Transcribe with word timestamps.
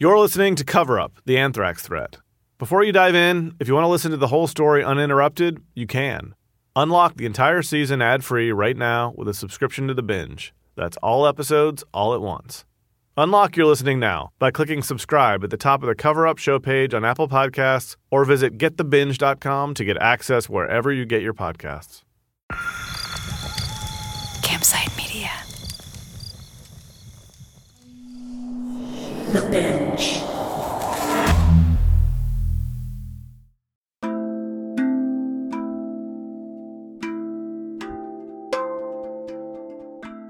You're 0.00 0.18
listening 0.18 0.56
to 0.56 0.64
Cover 0.64 0.98
Up 0.98 1.20
The 1.24 1.38
Anthrax 1.38 1.82
Threat. 1.82 2.16
Before 2.58 2.82
you 2.82 2.90
dive 2.90 3.14
in, 3.14 3.54
if 3.60 3.68
you 3.68 3.74
want 3.74 3.84
to 3.84 3.88
listen 3.88 4.10
to 4.10 4.16
the 4.16 4.26
whole 4.26 4.48
story 4.48 4.82
uninterrupted, 4.82 5.62
you 5.72 5.86
can. 5.86 6.34
Unlock 6.74 7.16
the 7.16 7.26
entire 7.26 7.62
season 7.62 8.02
ad 8.02 8.24
free 8.24 8.50
right 8.50 8.76
now 8.76 9.14
with 9.16 9.28
a 9.28 9.34
subscription 9.34 9.86
to 9.86 9.94
The 9.94 10.02
Binge. 10.02 10.52
That's 10.74 10.96
all 10.96 11.28
episodes, 11.28 11.84
all 11.94 12.12
at 12.12 12.20
once. 12.20 12.64
Unlock 13.16 13.56
your 13.56 13.66
listening 13.66 14.00
now 14.00 14.30
by 14.40 14.50
clicking 14.50 14.82
subscribe 14.82 15.44
at 15.44 15.50
the 15.50 15.56
top 15.56 15.84
of 15.84 15.86
the 15.86 15.94
Cover 15.94 16.26
Up 16.26 16.38
show 16.38 16.58
page 16.58 16.92
on 16.92 17.04
Apple 17.04 17.28
Podcasts 17.28 17.94
or 18.10 18.24
visit 18.24 18.58
getthebinge.com 18.58 19.74
to 19.74 19.84
get 19.84 19.96
access 19.98 20.48
wherever 20.48 20.90
you 20.90 21.06
get 21.06 21.22
your 21.22 21.34
podcasts. 21.34 22.02
Campside 24.42 24.96
Media. 24.96 25.30
The 29.34 29.40
Binge. 29.50 30.22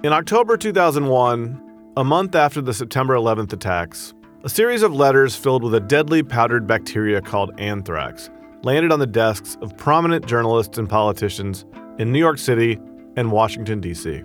In 0.02 0.10
October 0.14 0.56
2001, 0.56 1.62
a 1.98 2.02
month 2.02 2.34
after 2.34 2.62
the 2.62 2.72
September 2.72 3.14
11th 3.14 3.52
attacks, 3.52 4.14
a 4.42 4.48
series 4.48 4.82
of 4.82 4.95
letters 4.95 5.36
filled 5.36 5.62
with 5.62 5.74
a 5.74 5.80
deadly 5.80 6.23
powdered 6.23 6.66
bacteria 6.66 7.20
called 7.20 7.52
anthrax 7.60 8.30
landed 8.62 8.90
on 8.90 9.00
the 9.00 9.06
desks 9.06 9.59
of 9.60 9.76
prominent 9.76 10.24
journalists 10.26 10.78
and 10.78 10.88
politicians 10.88 11.66
in 11.98 12.10
New 12.10 12.18
York 12.18 12.38
City 12.38 12.80
and 13.16 13.30
Washington, 13.30 13.82
D.C. 13.82 14.23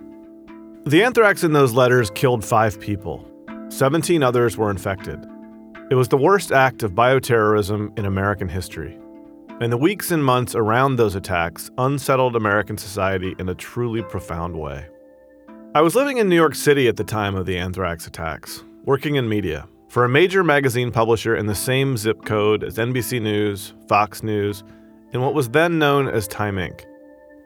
The 0.86 1.04
anthrax 1.04 1.44
in 1.44 1.52
those 1.52 1.74
letters 1.74 2.10
killed 2.12 2.46
five 2.46 2.80
people. 2.80 3.30
17 3.70 4.24
others 4.24 4.58
were 4.58 4.72
infected. 4.72 5.26
It 5.92 5.96
was 5.96 6.08
the 6.08 6.18
worst 6.18 6.52
act 6.52 6.84
of 6.84 6.94
bioterrorism 6.94 7.98
in 7.98 8.06
American 8.06 8.50
history. 8.50 9.00
And 9.62 9.72
the 9.72 9.78
weeks 9.78 10.12
and 10.12 10.24
months 10.24 10.56
around 10.56 10.96
those 10.96 11.16
attacks 11.16 11.70
unsettled 11.78 12.36
American 12.36 12.78
society 12.78 13.36
in 13.40 13.50
a 13.50 13.56
truly 13.56 14.02
profound 14.02 14.60
way. 14.60 14.88
I 15.76 15.82
was 15.82 15.96
living 15.96 16.18
in 16.18 16.30
New 16.30 16.36
York 16.36 16.56
City 16.56 16.88
at 16.88 16.98
the 16.98 17.04
time 17.04 17.36
of 17.36 17.46
the 17.46 17.58
anthrax 17.58 18.08
attacks, 18.08 18.64
working 18.86 19.16
in 19.16 19.30
media 19.30 19.68
for 19.88 20.04
a 20.04 20.10
major 20.10 20.44
magazine 20.44 20.92
publisher 20.92 21.36
in 21.36 21.46
the 21.46 21.56
same 21.56 21.96
zip 21.96 22.26
code 22.26 22.64
as 22.64 22.78
NBC 22.78 23.22
News, 23.22 23.74
Fox 23.88 24.24
News, 24.24 24.64
and 25.14 25.22
what 25.22 25.34
was 25.34 25.50
then 25.50 25.78
known 25.78 26.08
as 26.08 26.28
Time 26.28 26.56
Inc. 26.56 26.86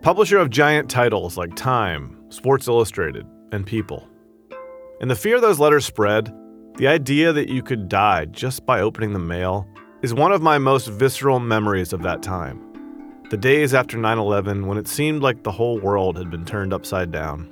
Publisher 0.02 0.38
of 0.38 0.50
giant 0.50 0.90
titles 0.90 1.38
like 1.38 1.56
Time, 1.56 2.18
Sports 2.30 2.68
Illustrated, 2.68 3.26
and 3.52 3.66
People. 3.66 4.08
And 5.02 5.10
the 5.10 5.16
fear 5.16 5.40
those 5.40 5.60
letters 5.60 5.86
spread, 5.86 6.34
the 6.78 6.88
idea 6.88 7.34
that 7.34 7.50
you 7.50 7.62
could 7.62 7.90
die 7.90 8.26
just 8.26 8.66
by 8.66 8.80
opening 8.80 9.14
the 9.14 9.20
mail, 9.20 9.68
is 10.02 10.14
one 10.14 10.32
of 10.32 10.42
my 10.42 10.58
most 10.58 10.88
visceral 10.88 11.40
memories 11.40 11.94
of 11.94 12.04
that 12.04 12.22
time. 12.22 12.60
The 13.30 13.38
days 13.38 13.74
after 13.74 13.98
9 13.98 14.18
11 14.18 14.68
when 14.68 14.78
it 14.78 14.88
seemed 14.88 15.22
like 15.22 15.44
the 15.44 15.52
whole 15.52 15.80
world 15.80 16.18
had 16.18 16.30
been 16.30 16.46
turned 16.46 16.74
upside 16.74 17.12
down. 17.12 17.50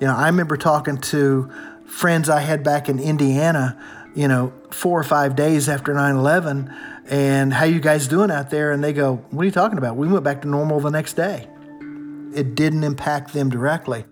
You 0.00 0.06
know, 0.06 0.16
I 0.16 0.26
remember 0.26 0.56
talking 0.56 0.98
to 0.98 1.50
friends 1.86 2.28
I 2.28 2.40
had 2.40 2.64
back 2.64 2.88
in 2.88 2.98
Indiana, 2.98 3.78
you 4.14 4.28
know, 4.28 4.52
four 4.70 4.98
or 4.98 5.04
five 5.04 5.36
days 5.36 5.68
after 5.68 5.92
9 5.92 6.16
11, 6.16 6.72
and 7.08 7.52
how 7.52 7.64
you 7.64 7.80
guys 7.80 8.08
doing 8.08 8.30
out 8.30 8.50
there? 8.50 8.72
And 8.72 8.82
they 8.82 8.92
go, 8.92 9.16
What 9.30 9.42
are 9.42 9.46
you 9.46 9.52
talking 9.52 9.78
about? 9.78 9.96
We 9.96 10.08
went 10.08 10.24
back 10.24 10.42
to 10.42 10.48
normal 10.48 10.80
the 10.80 10.90
next 10.90 11.14
day. 11.14 11.48
It 12.34 12.54
didn't 12.54 12.82
impact 12.82 13.32
them 13.32 13.50
directly. 13.50 14.04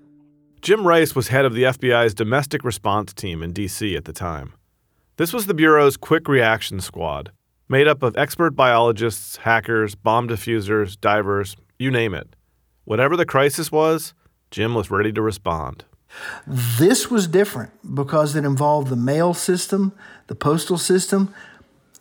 Jim 0.63 0.87
Rice 0.87 1.17
was 1.17 1.27
head 1.27 1.45
of 1.45 1.55
the 1.55 1.65
FBI's 1.65 2.15
domestic 2.15 2.63
response 2.63 3.13
team 3.13 3.43
in 3.43 3.53
D.C. 3.53 3.97
at 3.97 4.05
the 4.05 4.13
time. 4.13 4.55
This 5.17 5.33
was 5.33 5.47
the 5.47 5.55
Bureau's 5.55 5.97
quick 5.97 6.29
reaction 6.29 6.81
squad, 6.81 7.33
made 7.69 7.89
up 7.89 8.01
of 8.01 8.17
expert 8.17 8.55
biologists, 8.55 9.39
hackers, 9.39 9.97
bomb 9.97 10.29
diffusers, 10.29 10.97
divers, 11.01 11.57
you 11.81 11.91
name 11.91 12.15
it. 12.15 12.37
Whatever 12.85 13.17
the 13.17 13.27
crisis 13.27 13.73
was, 13.73 14.15
Jim 14.53 14.73
was 14.73 14.89
ready 14.89 15.13
to 15.13 15.21
respond. 15.21 15.85
This 16.47 17.11
was 17.11 17.27
different 17.27 17.73
because 17.93 18.37
it 18.37 18.45
involved 18.45 18.89
the 18.89 18.95
mail 18.95 19.35
system, 19.35 19.93
the 20.29 20.37
postal 20.37 20.79
system. 20.79 21.35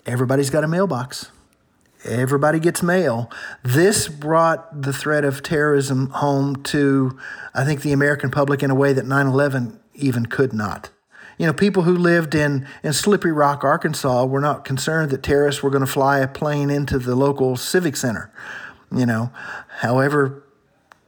Everybody's 0.05 0.51
got 0.51 0.63
a 0.63 0.67
mailbox. 0.67 1.31
Everybody 2.03 2.59
gets 2.59 2.81
mail. 2.81 3.29
This 3.63 4.07
brought 4.07 4.81
the 4.81 4.93
threat 4.93 5.23
of 5.23 5.43
terrorism 5.43 6.09
home 6.09 6.63
to, 6.63 7.17
I 7.53 7.63
think, 7.63 7.81
the 7.81 7.91
American 7.91 8.31
public 8.31 8.63
in 8.63 8.71
a 8.71 8.75
way 8.75 8.93
that 8.93 9.05
9 9.05 9.27
11 9.27 9.79
even 9.95 10.25
could 10.25 10.53
not. 10.53 10.89
You 11.37 11.47
know, 11.47 11.53
people 11.53 11.83
who 11.83 11.95
lived 11.95 12.35
in, 12.35 12.67
in 12.83 12.93
Slippery 12.93 13.31
Rock, 13.31 13.63
Arkansas, 13.63 14.25
were 14.25 14.41
not 14.41 14.65
concerned 14.65 15.11
that 15.11 15.23
terrorists 15.23 15.63
were 15.63 15.69
going 15.69 15.85
to 15.85 15.91
fly 15.91 16.19
a 16.19 16.27
plane 16.27 16.69
into 16.69 16.99
the 16.99 17.15
local 17.15 17.55
civic 17.55 17.95
center. 17.95 18.31
You 18.91 19.05
know, 19.05 19.31
however, 19.79 20.43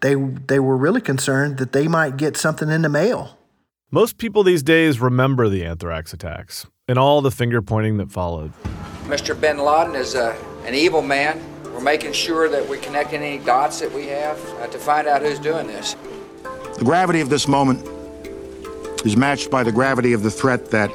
they 0.01 0.15
they 0.15 0.59
were 0.59 0.77
really 0.77 1.01
concerned 1.01 1.57
that 1.57 1.71
they 1.71 1.87
might 1.87 2.17
get 2.17 2.37
something 2.37 2.69
in 2.69 2.81
the 2.81 2.89
mail. 2.89 3.37
Most 3.91 4.17
people 4.17 4.43
these 4.43 4.63
days 4.63 4.99
remember 4.99 5.49
the 5.49 5.65
anthrax 5.65 6.13
attacks 6.13 6.65
and 6.87 6.97
all 6.97 7.21
the 7.21 7.31
finger 7.31 7.61
pointing 7.61 7.97
that 7.97 8.11
followed. 8.11 8.53
Mr. 9.03 9.39
Bin 9.39 9.59
Laden 9.59 9.95
is 9.95 10.15
a, 10.15 10.35
an 10.65 10.73
evil 10.73 11.01
man. 11.01 11.41
We're 11.65 11.81
making 11.81 12.13
sure 12.13 12.49
that 12.49 12.67
we're 12.67 12.81
connecting 12.81 13.21
any 13.21 13.43
dots 13.43 13.79
that 13.79 13.91
we 13.91 14.07
have 14.07 14.39
uh, 14.59 14.67
to 14.67 14.79
find 14.79 15.07
out 15.07 15.21
who's 15.21 15.39
doing 15.39 15.67
this. 15.67 15.95
The 16.77 16.83
gravity 16.85 17.19
of 17.21 17.29
this 17.29 17.47
moment 17.47 17.87
is 19.05 19.17
matched 19.17 19.49
by 19.49 19.63
the 19.63 19.71
gravity 19.71 20.13
of 20.13 20.23
the 20.23 20.31
threat 20.31 20.71
that 20.71 20.91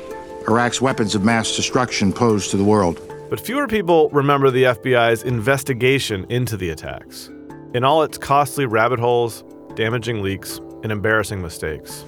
Iraq's 0.48 0.80
weapons 0.80 1.14
of 1.14 1.24
mass 1.24 1.54
destruction 1.54 2.12
pose 2.12 2.48
to 2.48 2.56
the 2.56 2.64
world. 2.64 3.00
But 3.28 3.40
fewer 3.40 3.66
people 3.66 4.08
remember 4.10 4.50
the 4.50 4.64
FBI's 4.64 5.22
investigation 5.22 6.24
into 6.30 6.56
the 6.56 6.70
attacks, 6.70 7.28
in 7.74 7.84
all 7.84 8.02
its 8.02 8.16
costly 8.16 8.64
rabbit 8.64 8.98
holes, 8.98 9.44
damaging 9.74 10.22
leaks, 10.22 10.58
and 10.82 10.90
embarrassing 10.90 11.42
mistakes. 11.42 12.04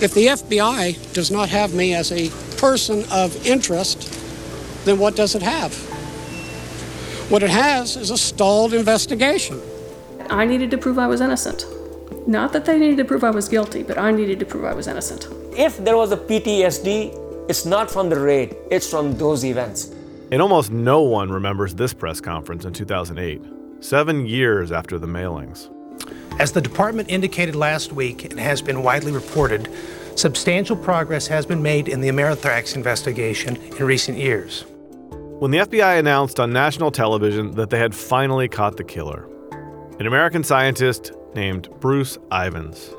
If 0.00 0.14
the 0.14 0.28
FBI 0.28 1.12
does 1.12 1.30
not 1.30 1.48
have 1.48 1.74
me 1.74 1.94
as 1.94 2.12
a 2.12 2.30
person 2.58 3.04
of 3.10 3.44
interest, 3.44 4.08
then 4.84 4.98
what 4.98 5.16
does 5.16 5.34
it 5.34 5.42
have? 5.42 5.72
What 7.30 7.44
it 7.44 7.50
has 7.50 7.96
is 7.96 8.10
a 8.10 8.18
stalled 8.18 8.74
investigation. 8.74 9.62
I 10.30 10.44
needed 10.44 10.68
to 10.72 10.76
prove 10.78 10.98
I 10.98 11.06
was 11.06 11.20
innocent. 11.20 11.64
Not 12.26 12.52
that 12.52 12.64
they 12.64 12.76
needed 12.76 12.96
to 12.96 13.04
prove 13.04 13.22
I 13.22 13.30
was 13.30 13.48
guilty, 13.48 13.84
but 13.84 13.98
I 13.98 14.10
needed 14.10 14.40
to 14.40 14.44
prove 14.44 14.64
I 14.64 14.74
was 14.74 14.88
innocent. 14.88 15.28
If 15.56 15.78
there 15.84 15.96
was 15.96 16.10
a 16.10 16.16
PTSD, 16.16 17.48
it's 17.48 17.64
not 17.64 17.88
from 17.88 18.08
the 18.08 18.18
raid, 18.18 18.56
it's 18.68 18.90
from 18.90 19.16
those 19.16 19.44
events. 19.44 19.92
And 20.32 20.42
almost 20.42 20.72
no 20.72 21.02
one 21.02 21.30
remembers 21.30 21.72
this 21.72 21.94
press 21.94 22.20
conference 22.20 22.64
in 22.64 22.72
2008, 22.72 23.40
seven 23.78 24.26
years 24.26 24.72
after 24.72 24.98
the 24.98 25.06
mailings. 25.06 25.68
As 26.40 26.50
the 26.50 26.60
department 26.60 27.10
indicated 27.10 27.54
last 27.54 27.92
week 27.92 28.24
and 28.24 28.40
has 28.40 28.60
been 28.60 28.82
widely 28.82 29.12
reported, 29.12 29.72
substantial 30.16 30.74
progress 30.74 31.28
has 31.28 31.46
been 31.46 31.62
made 31.62 31.86
in 31.86 32.00
the 32.00 32.08
Amerithrax 32.08 32.74
investigation 32.74 33.54
in 33.54 33.84
recent 33.86 34.18
years. 34.18 34.64
When 35.40 35.50
the 35.52 35.58
FBI 35.60 35.98
announced 35.98 36.38
on 36.38 36.52
national 36.52 36.90
television 36.90 37.52
that 37.52 37.70
they 37.70 37.78
had 37.78 37.94
finally 37.94 38.46
caught 38.46 38.76
the 38.76 38.84
killer, 38.84 39.26
an 39.98 40.06
American 40.06 40.44
scientist 40.44 41.12
named 41.34 41.70
Bruce 41.80 42.18
Ivins. 42.30 42.90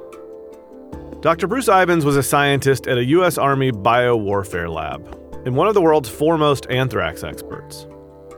Dr. 1.19 1.46
Bruce 1.46 1.68
Ivins 1.68 2.03
was 2.03 2.18
a 2.18 2.24
scientist 2.24 2.88
at 2.88 2.97
a 2.97 3.06
U.S. 3.06 3.38
Army 3.38 3.72
biowarfare 3.72 4.74
lab 4.74 5.16
and 5.46 5.56
one 5.56 5.68
of 5.68 5.75
the 5.75 5.84
world's 5.84 6.09
foremost 6.09 6.66
anthrax 6.72 7.24
experts. 7.24 7.85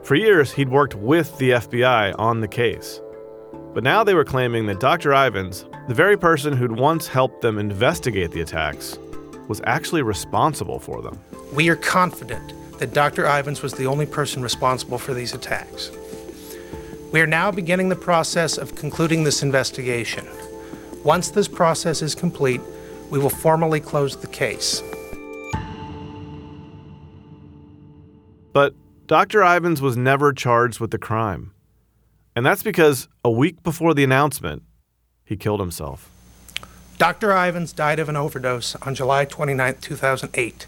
For 0.04 0.16
years, 0.16 0.52
he'd 0.52 0.68
worked 0.68 0.96
with 0.96 1.38
the 1.38 1.52
FBI 1.52 2.14
on 2.20 2.42
the 2.42 2.48
case. 2.50 3.00
But 3.74 3.86
now 3.86 4.04
they 4.04 4.16
were 4.16 4.26
claiming 4.26 4.66
that 4.66 4.82
Dr. 4.82 5.14
Ivins, 5.14 5.64
the 5.88 5.96
very 5.96 6.18
person 6.18 6.58
who'd 6.58 6.78
once 6.78 7.08
helped 7.08 7.40
them 7.40 7.58
investigate 7.58 8.32
the 8.32 8.42
attacks, 8.42 9.00
was 9.48 9.62
actually 9.64 10.02
responsible 10.02 10.80
for 10.80 11.02
them. 11.02 11.24
We 11.54 11.70
are 11.70 11.78
confident 11.78 12.54
that 12.80 12.94
Dr. 12.94 13.26
Ivins 13.26 13.62
was 13.62 13.74
the 13.74 13.86
only 13.86 14.06
person 14.06 14.42
responsible 14.42 14.98
for 14.98 15.14
these 15.14 15.34
attacks. 15.34 15.92
We 17.12 17.22
are 17.22 17.28
now 17.28 17.52
beginning 17.52 17.90
the 17.90 17.96
process 17.96 18.58
of 18.58 18.76
concluding 18.76 19.24
this 19.24 19.44
investigation. 19.44 20.28
Once 21.04 21.30
this 21.30 21.48
process 21.48 22.02
is 22.02 22.16
complete, 22.16 22.62
we 23.10 23.20
will 23.20 23.30
formally 23.30 23.80
close 23.80 24.16
the 24.16 24.28
case. 24.28 24.82
But 28.54 28.74
Dr. 29.06 29.44
Ivins 29.44 29.82
was 29.82 29.98
never 29.98 30.34
charged 30.34 30.80
with 30.80 30.92
the 30.92 30.98
crime. 30.98 31.52
And 32.36 32.46
that's 32.46 32.64
because 32.64 33.08
a 33.24 33.30
week 33.30 33.62
before 33.62 33.94
the 33.94 34.04
announcement, 34.04 34.64
he 35.24 35.36
killed 35.36 35.60
himself. 35.60 36.10
Dr. 36.98 37.32
Ivins 37.32 37.74
died 37.74 38.00
of 38.00 38.10
an 38.10 38.16
overdose 38.16 38.76
on 38.78 38.96
July 38.96 39.26
29, 39.26 39.76
2008, 39.82 40.68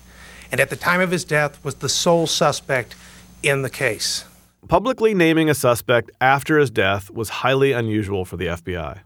and 0.55 0.61
at 0.61 0.69
the 0.69 0.75
time 0.77 1.01
of 1.01 1.11
his 1.11 1.25
death 1.25 1.61
was 1.65 1.75
the 1.75 1.89
sole 1.89 2.25
suspect 2.25 2.95
in 3.43 3.61
the 3.61 3.69
case. 3.69 4.23
Publicly 4.69 5.13
naming 5.13 5.49
a 5.49 5.53
suspect 5.53 6.11
after 6.21 6.57
his 6.57 6.71
death 6.71 7.11
was 7.11 7.43
highly 7.43 7.73
unusual 7.73 8.23
for 8.23 8.37
the 8.37 8.45
FBI. 8.45 9.01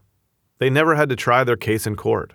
They 0.58 0.70
never 0.70 0.94
had 0.94 1.08
to 1.08 1.16
try 1.16 1.42
their 1.42 1.56
case 1.56 1.88
in 1.88 1.96
court. 1.96 2.34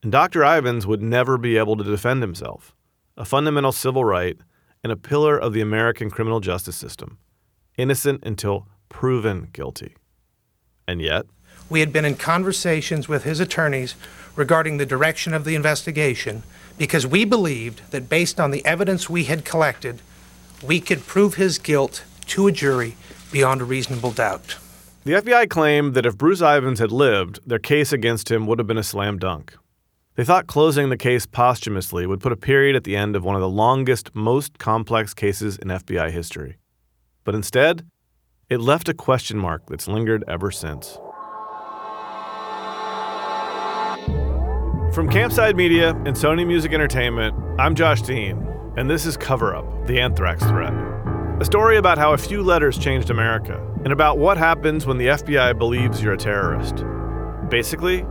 And 0.00 0.12
Dr. 0.12 0.44
Ivins 0.44 0.86
would 0.86 1.02
never 1.02 1.36
be 1.38 1.56
able 1.56 1.76
to 1.76 1.82
defend 1.82 2.22
himself, 2.22 2.72
a 3.16 3.24
fundamental 3.24 3.72
civil 3.72 4.04
right 4.04 4.38
and 4.84 4.92
a 4.92 4.96
pillar 4.96 5.36
of 5.36 5.52
the 5.54 5.60
American 5.60 6.08
criminal 6.08 6.38
justice 6.38 6.76
system, 6.76 7.18
innocent 7.76 8.22
until 8.22 8.68
proven 8.88 9.48
guilty. 9.52 9.96
And 10.86 11.02
yet, 11.02 11.26
We 11.68 11.80
had 11.80 11.92
been 11.92 12.04
in 12.04 12.14
conversations 12.14 13.08
with 13.08 13.24
his 13.24 13.40
attorneys 13.40 13.96
regarding 14.36 14.76
the 14.76 14.86
direction 14.86 15.34
of 15.34 15.44
the 15.44 15.56
investigation 15.56 16.44
because 16.78 17.06
we 17.06 17.24
believed 17.24 17.90
that 17.90 18.08
based 18.08 18.40
on 18.40 18.50
the 18.50 18.64
evidence 18.64 19.08
we 19.08 19.24
had 19.24 19.44
collected, 19.44 20.00
we 20.62 20.80
could 20.80 21.06
prove 21.06 21.34
his 21.34 21.58
guilt 21.58 22.04
to 22.26 22.46
a 22.46 22.52
jury 22.52 22.96
beyond 23.30 23.60
a 23.60 23.64
reasonable 23.64 24.10
doubt. 24.12 24.56
the 25.04 25.12
FBI 25.12 25.48
claimed 25.48 25.94
that 25.94 26.06
if 26.06 26.16
Bruce 26.16 26.40
Ivins 26.40 26.78
had 26.78 26.92
lived, 26.92 27.40
their 27.46 27.58
case 27.58 27.92
against 27.92 28.30
him 28.30 28.46
would 28.46 28.58
have 28.58 28.68
been 28.68 28.78
a 28.78 28.84
slam 28.84 29.18
dunk. 29.18 29.56
They 30.14 30.24
thought 30.24 30.46
closing 30.46 30.90
the 30.90 30.96
case 30.98 31.24
posthumously 31.26 32.06
would 32.06 32.20
put 32.20 32.32
a 32.32 32.36
period 32.36 32.76
at 32.76 32.84
the 32.84 32.96
end 32.96 33.16
of 33.16 33.24
one 33.24 33.34
of 33.34 33.40
the 33.40 33.48
longest, 33.48 34.14
most 34.14 34.58
complex 34.58 35.14
cases 35.14 35.56
in 35.56 35.68
FBI 35.68 36.10
history. 36.10 36.58
But 37.24 37.34
instead, 37.34 37.86
it 38.50 38.60
left 38.60 38.90
a 38.90 38.94
question 38.94 39.38
mark 39.38 39.62
that's 39.66 39.88
lingered 39.88 40.22
ever 40.28 40.50
since. 40.50 40.98
From 44.92 45.08
Campside 45.08 45.56
Media 45.56 45.90
and 46.04 46.08
Sony 46.08 46.46
Music 46.46 46.74
Entertainment, 46.74 47.34
I'm 47.58 47.74
Josh 47.74 48.02
Dean, 48.02 48.46
and 48.76 48.90
this 48.90 49.06
is 49.06 49.16
Cover 49.16 49.56
Up 49.56 49.64
The 49.86 49.98
Anthrax 49.98 50.44
Threat. 50.44 50.74
A 51.40 51.44
story 51.46 51.78
about 51.78 51.96
how 51.96 52.12
a 52.12 52.18
few 52.18 52.42
letters 52.42 52.76
changed 52.76 53.08
America, 53.08 53.58
and 53.84 53.92
about 53.94 54.18
what 54.18 54.36
happens 54.36 54.84
when 54.84 54.98
the 54.98 55.06
FBI 55.06 55.58
believes 55.58 56.02
you're 56.02 56.12
a 56.12 56.18
terrorist. 56.18 56.84
Basically, 57.48 58.04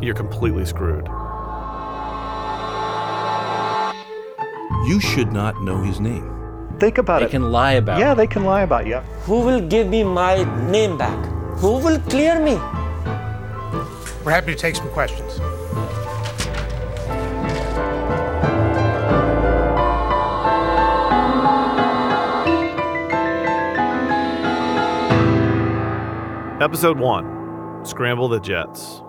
you're 0.00 0.14
completely 0.14 0.64
screwed. 0.64 1.06
You 4.88 5.00
should 5.00 5.30
not 5.30 5.60
know 5.62 5.82
his 5.82 6.00
name. 6.00 6.24
Think 6.80 6.96
about 6.96 7.18
They 7.18 7.26
it. 7.26 7.28
They 7.28 7.32
can 7.32 7.52
lie 7.52 7.72
about 7.72 7.98
yeah, 8.00 8.12
it. 8.12 8.14
they 8.14 8.26
can 8.26 8.44
lie 8.44 8.62
about 8.62 8.86
you. 8.86 8.96
Who 9.26 9.40
will 9.40 9.60
give 9.60 9.88
me 9.88 10.02
my 10.02 10.44
name 10.70 10.96
back? 10.96 11.22
Who 11.58 11.72
will 11.80 11.98
clear 12.08 12.40
me? 12.40 12.54
We're 14.24 14.32
happy 14.32 14.52
to 14.52 14.58
take 14.58 14.74
some 14.74 14.88
questions. 14.88 15.38
Episode 26.64 26.98
1 26.98 27.84
Scramble 27.84 28.26
the 28.26 28.40
Jets. 28.40 29.02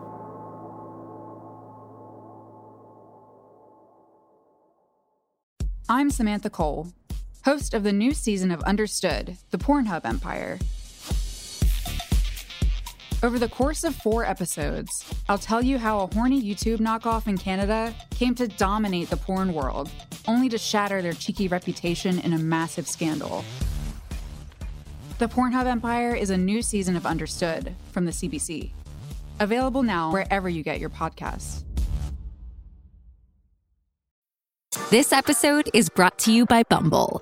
I'm 5.88 6.10
Samantha 6.10 6.50
Cole, 6.50 6.90
host 7.46 7.74
of 7.74 7.84
the 7.84 7.94
new 7.94 8.14
season 8.14 8.52
of 8.52 8.62
Understood, 8.64 9.38
the 9.52 9.58
Pornhub 9.58 10.04
Empire. 10.04 10.60
Over 13.24 13.40
the 13.40 13.48
course 13.48 13.86
of 13.86 13.96
four 13.96 14.26
episodes, 14.26 14.92
I'll 15.30 15.38
tell 15.38 15.62
you 15.62 15.78
how 15.78 16.02
a 16.02 16.14
horny 16.14 16.42
YouTube 16.42 16.80
knockoff 16.80 17.26
in 17.26 17.38
Canada 17.38 17.96
came 18.10 18.36
to 18.36 18.50
dominate 18.50 19.10
the 19.10 19.16
porn 19.16 19.54
world, 19.54 19.90
only 20.28 20.50
to 20.50 20.58
shatter 20.58 21.02
their 21.02 21.14
cheeky 21.14 21.48
reputation 21.48 22.20
in 22.20 22.34
a 22.34 22.38
massive 22.38 22.86
scandal. 22.86 23.46
The 25.18 25.28
Pornhub 25.28 25.66
Empire 25.66 26.14
is 26.14 26.30
a 26.30 26.36
new 26.36 26.62
season 26.62 26.98
of 26.98 27.06
Understood 27.06 27.74
from 27.94 28.04
the 28.04 28.12
CBC. 28.12 28.72
Available 29.40 29.82
now 29.82 30.12
wherever 30.12 30.50
you 30.50 30.62
get 30.62 30.82
your 30.82 30.90
podcasts. 30.90 31.64
This 34.90 35.14
episode 35.14 35.70
is 35.74 35.88
brought 35.88 36.20
to 36.20 36.34
you 36.34 36.46
by 36.46 36.64
Bumble. 36.64 37.22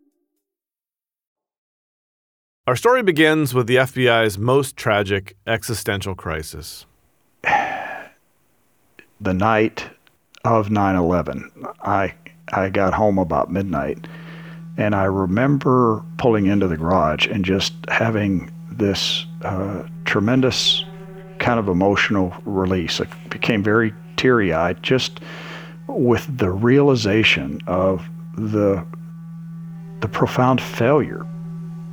Our 2.71 2.77
story 2.77 3.03
begins 3.03 3.53
with 3.53 3.67
the 3.67 3.75
FBI's 3.75 4.37
most 4.37 4.77
tragic 4.77 5.35
existential 5.45 6.15
crisis. 6.15 6.85
The 9.19 9.33
night 9.33 9.89
of 10.45 10.69
9/11, 10.69 11.51
I 11.83 12.13
I 12.53 12.69
got 12.69 12.93
home 12.93 13.19
about 13.19 13.51
midnight, 13.51 14.07
and 14.77 14.95
I 14.95 15.03
remember 15.03 16.01
pulling 16.17 16.45
into 16.45 16.69
the 16.69 16.77
garage 16.77 17.27
and 17.27 17.43
just 17.43 17.73
having 17.89 18.49
this 18.71 19.25
uh, 19.41 19.83
tremendous 20.05 20.85
kind 21.39 21.59
of 21.59 21.67
emotional 21.67 22.33
release. 22.45 23.01
I 23.01 23.07
became 23.29 23.63
very 23.63 23.93
teary-eyed 24.15 24.81
just 24.81 25.19
with 25.87 26.25
the 26.37 26.49
realization 26.49 27.59
of 27.67 28.07
the 28.37 28.85
the 29.99 30.07
profound 30.07 30.61
failure 30.61 31.25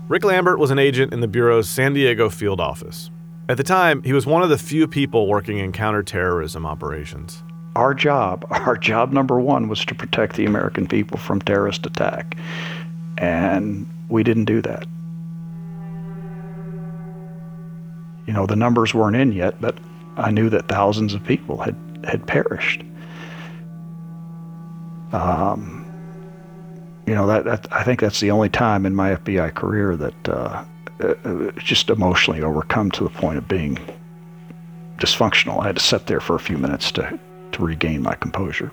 Rick 0.08 0.24
Lambert 0.24 0.58
was 0.58 0.70
an 0.70 0.78
agent 0.78 1.12
in 1.12 1.20
the 1.20 1.28
Bureau's 1.28 1.68
San 1.68 1.92
Diego 1.92 2.30
field 2.30 2.60
office. 2.60 3.10
At 3.46 3.58
the 3.58 3.62
time, 3.62 4.02
he 4.02 4.14
was 4.14 4.24
one 4.24 4.42
of 4.42 4.48
the 4.48 4.56
few 4.56 4.88
people 4.88 5.26
working 5.26 5.58
in 5.58 5.70
counterterrorism 5.70 6.64
operations. 6.64 7.42
our 7.76 7.92
job, 7.92 8.46
our 8.50 8.76
job 8.76 9.12
number 9.12 9.38
one 9.38 9.68
was 9.68 9.84
to 9.84 9.94
protect 9.94 10.36
the 10.36 10.46
American 10.46 10.88
people 10.88 11.18
from 11.18 11.40
terrorist 11.42 11.84
attack. 11.84 12.38
And 13.18 13.86
we 14.08 14.22
didn't 14.22 14.46
do 14.46 14.62
that. 14.62 14.86
You 18.26 18.32
know, 18.32 18.46
the 18.46 18.56
numbers 18.56 18.94
weren't 18.94 19.16
in 19.16 19.32
yet, 19.32 19.60
but 19.60 19.76
I 20.16 20.30
knew 20.30 20.48
that 20.48 20.68
thousands 20.68 21.12
of 21.12 21.22
people 21.22 21.58
had, 21.58 21.76
had 22.04 22.26
perished. 22.26 22.82
Um, 25.12 25.77
you 27.08 27.14
know, 27.14 27.26
that, 27.26 27.44
that 27.44 27.66
I 27.72 27.84
think 27.84 28.00
that's 28.00 28.20
the 28.20 28.30
only 28.30 28.50
time 28.50 28.84
in 28.84 28.94
my 28.94 29.14
FBI 29.14 29.54
career 29.54 29.96
that 29.96 30.28
uh, 30.28 30.62
uh, 31.00 31.50
just 31.56 31.88
emotionally 31.88 32.42
overcome 32.42 32.90
to 32.92 33.04
the 33.04 33.10
point 33.10 33.38
of 33.38 33.48
being 33.48 33.78
dysfunctional. 34.98 35.62
I 35.62 35.68
had 35.68 35.76
to 35.76 35.82
sit 35.82 36.06
there 36.06 36.20
for 36.20 36.36
a 36.36 36.38
few 36.38 36.58
minutes 36.58 36.92
to, 36.92 37.18
to 37.52 37.62
regain 37.64 38.02
my 38.02 38.14
composure. 38.14 38.70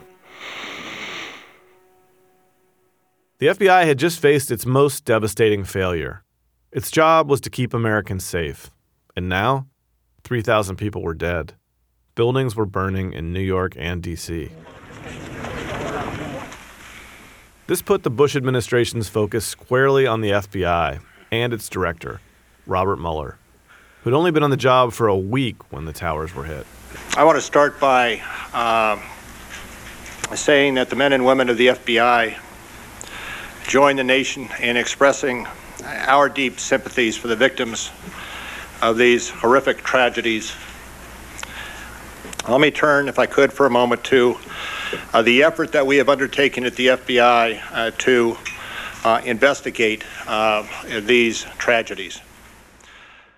The 3.40 3.48
FBI 3.48 3.86
had 3.86 4.00
just 4.00 4.20
faced 4.20 4.52
its 4.52 4.66
most 4.66 5.06
devastating 5.06 5.64
failure. 5.64 6.26
Its 6.74 6.92
job 6.92 7.30
was 7.30 7.40
to 7.42 7.50
keep 7.50 7.74
Americans 7.74 8.26
safe. 8.26 8.70
And 9.16 9.30
now, 9.30 9.68
3,000 10.26 10.76
people 10.76 11.02
were 11.04 11.14
dead. 11.14 11.54
Buildings 12.16 12.54
were 12.54 12.66
burning 12.66 13.14
in 13.14 13.32
New 13.32 13.40
York 13.40 13.76
and 13.78 14.04
D.C. 14.04 14.50
This 17.68 17.82
put 17.82 18.04
the 18.04 18.12
Bush 18.12 18.36
administration's 18.36 19.10
focus 19.10 19.44
squarely 19.44 20.06
on 20.06 20.22
the 20.22 20.30
FBI 20.30 21.00
and 21.32 21.52
its 21.52 21.68
director, 21.68 22.22
Robert 22.68 22.98
Mueller, 22.98 23.40
who'd 24.04 24.14
only 24.14 24.30
been 24.30 24.44
on 24.44 24.52
the 24.52 24.58
job 24.58 24.94
for 24.94 25.08
a 25.08 25.18
week 25.18 25.72
when 25.72 25.86
the 25.86 25.92
towers 25.92 26.36
were 26.36 26.44
hit. 26.44 26.68
I 27.18 27.24
want 27.24 27.38
to 27.38 27.42
start 27.42 27.80
by 27.80 28.22
um, 28.54 29.02
saying 30.36 30.76
that 30.76 30.92
the 30.92 30.96
men 30.96 31.12
and 31.12 31.26
women 31.26 31.50
of 31.50 31.58
the 31.58 31.70
FBI 31.70 32.38
join 33.68 33.96
the 33.96 34.04
nation 34.04 34.48
in 34.62 34.78
expressing 34.78 35.48
our 35.84 36.30
deep 36.30 36.60
sympathies 36.60 37.18
for 37.18 37.30
the 37.30 37.36
victims 37.36 37.90
of 38.84 38.96
these 38.96 39.28
horrific 39.28 39.78
tragedies. 39.78 40.54
Let 42.48 42.62
me 42.62 42.70
turn, 42.70 43.08
if 43.08 43.18
I 43.18 43.26
could, 43.26 43.52
for 43.52 43.66
a 43.66 43.72
moment 43.72 44.04
to 44.04 44.38
uh, 45.14 45.22
the 45.22 45.44
effort 45.44 45.72
that 45.72 45.86
we 45.86 45.98
have 45.98 46.10
undertaken 46.10 46.66
at 46.66 46.76
the 46.76 46.88
FBI 46.88 47.62
uh, 47.72 47.92
to 48.00 48.38
uh, 49.04 49.22
investigate 49.24 50.04
uh, 50.28 50.66
these 51.02 51.44
tragedies. 51.58 52.22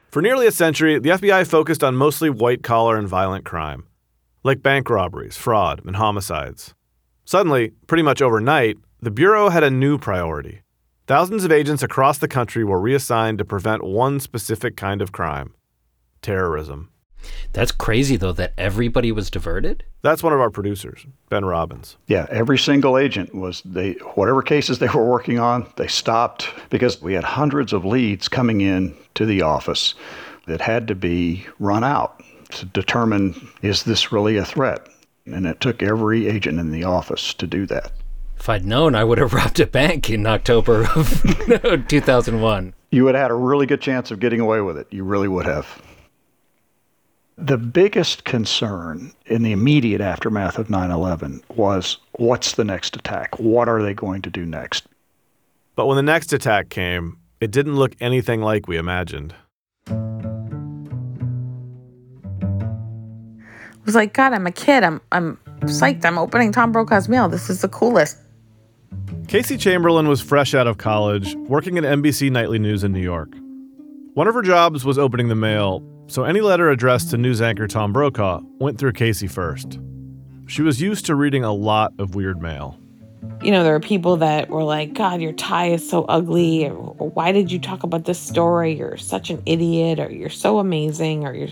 For 0.09 0.21
nearly 0.21 0.47
a 0.47 0.51
century, 0.51 0.99
the 0.99 1.09
FBI 1.09 1.45
focused 1.45 1.83
on 1.83 1.95
mostly 1.95 2.29
white 2.29 2.63
collar 2.63 2.97
and 2.97 3.07
violent 3.07 3.45
crime, 3.45 3.85
like 4.43 4.63
bank 4.63 4.89
robberies, 4.89 5.37
fraud, 5.37 5.81
and 5.85 5.97
homicides. 5.97 6.73
Suddenly, 7.25 7.71
pretty 7.87 8.03
much 8.03 8.21
overnight, 8.21 8.77
the 9.01 9.11
Bureau 9.11 9.49
had 9.49 9.63
a 9.63 9.69
new 9.69 9.97
priority. 9.97 10.61
Thousands 11.07 11.43
of 11.43 11.51
agents 11.51 11.83
across 11.83 12.17
the 12.17 12.27
country 12.27 12.63
were 12.63 12.79
reassigned 12.79 13.37
to 13.37 13.45
prevent 13.45 13.83
one 13.83 14.19
specific 14.19 14.75
kind 14.75 15.01
of 15.01 15.11
crime 15.11 15.53
terrorism. 16.21 16.89
That's 17.53 17.71
crazy, 17.71 18.17
though, 18.17 18.33
that 18.33 18.53
everybody 18.57 19.11
was 19.11 19.29
diverted. 19.29 19.83
That's 20.01 20.23
one 20.23 20.33
of 20.33 20.39
our 20.39 20.49
producers, 20.49 21.05
Ben 21.29 21.43
Robbins. 21.45 21.97
Yeah, 22.07 22.27
every 22.29 22.57
single 22.57 22.97
agent 22.97 23.33
was 23.33 23.61
they 23.65 23.93
whatever 24.15 24.41
cases 24.41 24.79
they 24.79 24.87
were 24.87 25.05
working 25.05 25.39
on, 25.39 25.67
they 25.75 25.87
stopped 25.87 26.49
because 26.69 27.01
we 27.01 27.13
had 27.13 27.23
hundreds 27.23 27.73
of 27.73 27.83
leads 27.83 28.27
coming 28.27 28.61
in 28.61 28.95
to 29.15 29.25
the 29.25 29.41
office 29.41 29.95
that 30.45 30.61
had 30.61 30.87
to 30.87 30.95
be 30.95 31.45
run 31.59 31.83
out 31.83 32.23
to 32.49 32.65
determine 32.65 33.49
is 33.61 33.83
this 33.83 34.11
really 34.11 34.37
a 34.37 34.45
threat? 34.45 34.87
And 35.25 35.45
it 35.45 35.59
took 35.59 35.83
every 35.83 36.27
agent 36.27 36.59
in 36.59 36.71
the 36.71 36.85
office 36.85 37.33
to 37.33 37.47
do 37.47 37.65
that. 37.65 37.91
If 38.39 38.47
I'd 38.47 38.65
known, 38.65 38.95
I 38.95 39.03
would 39.03 39.17
have 39.17 39.33
robbed 39.33 39.59
a 39.59 39.67
bank 39.67 40.09
in 40.09 40.25
October 40.25 40.87
of 40.95 41.85
2001. 41.87 42.73
You 42.91 43.03
would 43.03 43.15
have 43.15 43.23
had 43.23 43.31
a 43.31 43.35
really 43.35 43.65
good 43.65 43.81
chance 43.81 44.11
of 44.11 44.19
getting 44.19 44.39
away 44.39 44.61
with 44.61 44.77
it. 44.77 44.87
You 44.91 45.03
really 45.03 45.27
would 45.27 45.45
have. 45.45 45.81
The 47.39 47.57
biggest 47.57 48.23
concern 48.23 49.13
in 49.27 49.43
the 49.43 49.51
immediate 49.51 50.01
aftermath 50.01 50.57
of 50.57 50.71
9 50.71 50.89
11 50.89 51.43
was 51.55 51.99
what's 52.13 52.53
the 52.53 52.63
next 52.63 52.95
attack? 52.95 53.37
What 53.37 53.69
are 53.69 53.83
they 53.83 53.93
going 53.93 54.23
to 54.23 54.31
do 54.31 54.43
next? 54.43 54.87
But 55.75 55.85
when 55.85 55.97
the 55.97 56.03
next 56.03 56.33
attack 56.33 56.69
came, 56.69 57.17
it 57.39 57.51
didn't 57.51 57.75
look 57.75 57.93
anything 57.99 58.41
like 58.41 58.67
we 58.67 58.77
imagined. 58.77 59.35
I 59.87 59.93
was 63.85 63.93
like, 63.93 64.13
God, 64.13 64.33
I'm 64.33 64.47
a 64.47 64.51
kid. 64.51 64.83
I'm 64.83 64.99
I'm 65.11 65.37
psyched. 65.65 66.05
I'm 66.05 66.17
opening 66.17 66.51
Tom 66.51 66.71
Brokaw's 66.71 67.07
mail. 67.07 67.29
This 67.29 67.51
is 67.51 67.61
the 67.61 67.69
coolest. 67.69 68.17
Casey 69.27 69.57
Chamberlain 69.57 70.07
was 70.07 70.21
fresh 70.21 70.55
out 70.55 70.65
of 70.65 70.79
college, 70.79 71.35
working 71.35 71.77
at 71.77 71.83
NBC 71.83 72.31
Nightly 72.31 72.57
News 72.57 72.83
in 72.83 72.93
New 72.93 72.99
York. 72.99 73.29
One 74.15 74.27
of 74.27 74.33
her 74.33 74.41
jobs 74.41 74.83
was 74.83 74.97
opening 74.97 75.27
the 75.27 75.35
mail, 75.35 75.83
so 76.07 76.23
any 76.23 76.41
letter 76.41 76.69
addressed 76.69 77.09
to 77.11 77.17
news 77.17 77.41
anchor 77.41 77.67
Tom 77.67 77.93
Brokaw 77.93 78.41
went 78.59 78.77
through 78.77 78.93
Casey 78.93 79.27
first. 79.27 79.79
She 80.47 80.61
was 80.61 80.81
used 80.81 81.05
to 81.07 81.15
reading 81.15 81.43
a 81.43 81.53
lot 81.53 81.93
of 81.99 82.15
weird 82.15 82.41
mail. 82.41 82.79
You 83.41 83.51
know, 83.51 83.63
there 83.63 83.75
are 83.75 83.79
people 83.81 84.17
that 84.17 84.49
were 84.49 84.63
like, 84.63 84.93
God, 84.93 85.21
your 85.21 85.33
tie 85.33 85.67
is 85.71 85.87
so 85.87 86.05
ugly. 86.05 86.67
Or, 86.67 86.73
why 87.09 87.33
did 87.33 87.51
you 87.51 87.59
talk 87.59 87.83
about 87.83 88.05
this 88.05 88.19
story? 88.19 88.73
You're 88.73 88.97
such 88.97 89.29
an 89.29 89.43
idiot. 89.45 89.99
Or 89.99 90.09
you're 90.09 90.29
so 90.29 90.59
amazing. 90.59 91.25
Or 91.25 91.33
you're, 91.33 91.49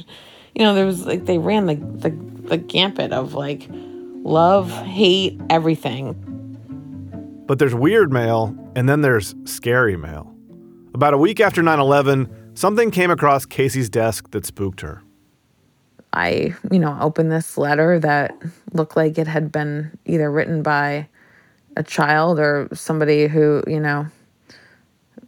you 0.55 0.63
know, 0.63 0.73
there 0.73 0.85
was 0.85 1.05
like, 1.05 1.25
they 1.25 1.37
ran 1.37 1.65
the, 1.65 1.75
the, 1.75 2.09
the 2.47 2.57
gambit 2.57 3.11
of 3.11 3.33
like 3.33 3.67
love, 3.69 4.71
hate, 4.71 5.39
everything. 5.49 6.13
But 7.45 7.59
there's 7.59 7.75
weird 7.75 8.11
mail, 8.11 8.55
and 8.75 8.89
then 8.89 9.01
there's 9.01 9.35
scary 9.43 9.97
mail. 9.97 10.35
About 10.95 11.13
a 11.13 11.17
week 11.17 11.39
after 11.39 11.61
9 11.61 11.79
11, 11.79 12.44
something 12.55 12.91
came 12.91 13.11
across 13.11 13.45
Casey's 13.45 13.89
desk 13.89 14.31
that 14.31 14.45
spooked 14.45 14.81
her. 14.81 15.01
I, 16.13 16.55
you 16.71 16.79
know, 16.79 16.97
opened 17.01 17.31
this 17.31 17.57
letter 17.57 17.99
that 17.99 18.35
looked 18.71 18.95
like 18.95 19.17
it 19.17 19.27
had 19.27 19.51
been 19.51 19.97
either 20.05 20.31
written 20.31 20.63
by 20.63 21.07
a 21.75 21.83
child 21.83 22.39
or 22.39 22.69
somebody 22.73 23.27
who, 23.27 23.61
you 23.67 23.79
know, 23.79 24.07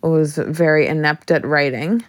was 0.01 0.37
very 0.37 0.87
inept 0.87 1.29
at 1.31 1.45
writing. 1.45 2.03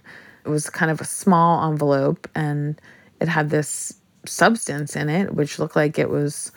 It 0.44 0.48
was 0.48 0.70
kind 0.70 0.90
of 0.90 1.00
a 1.00 1.04
small 1.04 1.68
envelope 1.70 2.28
and 2.34 2.80
it 3.20 3.28
had 3.28 3.50
this 3.50 3.92
substance 4.24 4.94
in 4.94 5.08
it, 5.08 5.34
which 5.34 5.58
looked 5.58 5.76
like 5.76 5.98
it 5.98 6.10
was 6.10 6.52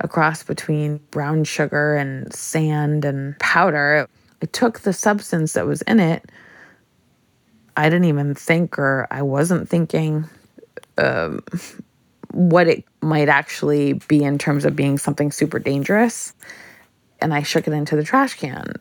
a 0.00 0.08
cross 0.08 0.42
between 0.42 0.98
brown 1.10 1.44
sugar 1.44 1.96
and 1.96 2.32
sand 2.32 3.04
and 3.04 3.38
powder. 3.38 4.08
I 4.42 4.46
took 4.46 4.80
the 4.80 4.92
substance 4.92 5.54
that 5.54 5.66
was 5.66 5.82
in 5.82 6.00
it. 6.00 6.30
I 7.76 7.88
didn't 7.88 8.06
even 8.06 8.34
think, 8.34 8.78
or 8.78 9.06
I 9.10 9.22
wasn't 9.22 9.68
thinking 9.68 10.28
um, 10.98 11.42
what 12.30 12.68
it 12.68 12.84
might 13.00 13.28
actually 13.28 13.94
be 14.08 14.22
in 14.22 14.38
terms 14.38 14.64
of 14.64 14.76
being 14.76 14.98
something 14.98 15.32
super 15.32 15.58
dangerous. 15.58 16.32
And 17.20 17.34
I 17.34 17.42
shook 17.42 17.66
it 17.66 17.72
into 17.72 17.96
the 17.96 18.04
trash 18.04 18.34
can. 18.34 18.72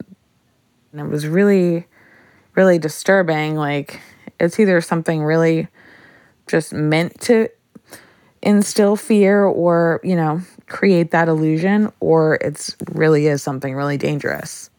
And 0.91 1.01
it 1.01 1.07
was 1.07 1.27
really, 1.27 1.85
really 2.55 2.77
disturbing. 2.77 3.55
Like, 3.55 3.99
it's 4.39 4.59
either 4.59 4.79
something 4.81 5.23
really 5.23 5.67
just 6.47 6.73
meant 6.73 7.19
to 7.21 7.49
instill 8.41 8.95
fear 8.95 9.45
or, 9.45 10.01
you 10.03 10.15
know, 10.15 10.41
create 10.67 11.11
that 11.11 11.29
illusion, 11.29 11.91
or 11.99 12.37
it's 12.41 12.75
really 12.91 13.27
is 13.27 13.41
something 13.41 13.73
really 13.73 13.97
dangerous. 13.97 14.69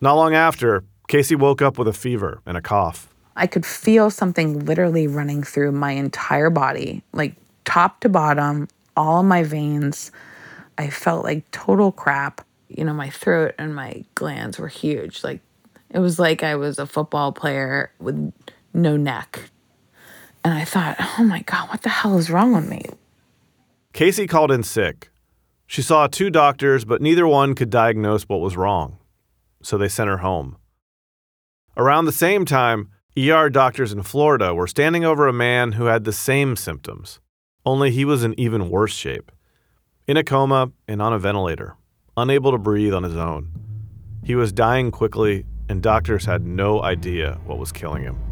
Not 0.00 0.14
long 0.14 0.34
after, 0.34 0.82
Casey 1.06 1.34
woke 1.34 1.60
up 1.60 1.78
with 1.78 1.86
a 1.86 1.92
fever 1.92 2.40
and 2.46 2.56
a 2.56 2.62
cough. 2.62 3.11
I 3.36 3.46
could 3.46 3.64
feel 3.64 4.10
something 4.10 4.64
literally 4.66 5.06
running 5.06 5.42
through 5.42 5.72
my 5.72 5.92
entire 5.92 6.50
body, 6.50 7.02
like 7.12 7.34
top 7.64 8.00
to 8.00 8.08
bottom, 8.08 8.68
all 8.96 9.22
my 9.22 9.42
veins. 9.42 10.10
I 10.78 10.90
felt 10.90 11.24
like 11.24 11.50
total 11.50 11.92
crap. 11.92 12.44
You 12.68 12.84
know, 12.84 12.94
my 12.94 13.10
throat 13.10 13.54
and 13.58 13.74
my 13.74 14.04
glands 14.14 14.58
were 14.58 14.68
huge. 14.68 15.24
Like 15.24 15.40
it 15.90 15.98
was 15.98 16.18
like 16.18 16.42
I 16.42 16.56
was 16.56 16.78
a 16.78 16.86
football 16.86 17.32
player 17.32 17.90
with 17.98 18.32
no 18.74 18.96
neck. 18.96 19.50
And 20.44 20.52
I 20.52 20.64
thought, 20.64 20.96
oh 21.18 21.24
my 21.24 21.42
God, 21.42 21.68
what 21.68 21.82
the 21.82 21.88
hell 21.88 22.18
is 22.18 22.30
wrong 22.30 22.52
with 22.52 22.68
me? 22.68 22.84
Casey 23.92 24.26
called 24.26 24.50
in 24.50 24.62
sick. 24.62 25.10
She 25.66 25.82
saw 25.82 26.06
two 26.06 26.30
doctors, 26.30 26.84
but 26.84 27.00
neither 27.00 27.26
one 27.26 27.54
could 27.54 27.70
diagnose 27.70 28.24
what 28.24 28.40
was 28.40 28.56
wrong. 28.56 28.98
So 29.62 29.78
they 29.78 29.88
sent 29.88 30.08
her 30.08 30.18
home. 30.18 30.56
Around 31.76 32.04
the 32.04 32.12
same 32.12 32.44
time, 32.44 32.90
ER 33.18 33.50
doctors 33.50 33.92
in 33.92 34.02
Florida 34.02 34.54
were 34.54 34.66
standing 34.66 35.04
over 35.04 35.28
a 35.28 35.34
man 35.34 35.72
who 35.72 35.84
had 35.84 36.04
the 36.04 36.14
same 36.14 36.56
symptoms, 36.56 37.20
only 37.66 37.90
he 37.90 38.06
was 38.06 38.24
in 38.24 38.38
even 38.40 38.70
worse 38.70 38.94
shape. 38.94 39.30
In 40.06 40.16
a 40.16 40.24
coma 40.24 40.72
and 40.88 41.02
on 41.02 41.12
a 41.12 41.18
ventilator, 41.18 41.76
unable 42.16 42.52
to 42.52 42.58
breathe 42.58 42.94
on 42.94 43.02
his 43.02 43.16
own. 43.16 43.52
He 44.24 44.34
was 44.34 44.50
dying 44.50 44.90
quickly, 44.90 45.44
and 45.68 45.82
doctors 45.82 46.24
had 46.24 46.46
no 46.46 46.82
idea 46.82 47.38
what 47.44 47.58
was 47.58 47.70
killing 47.70 48.02
him. 48.02 48.31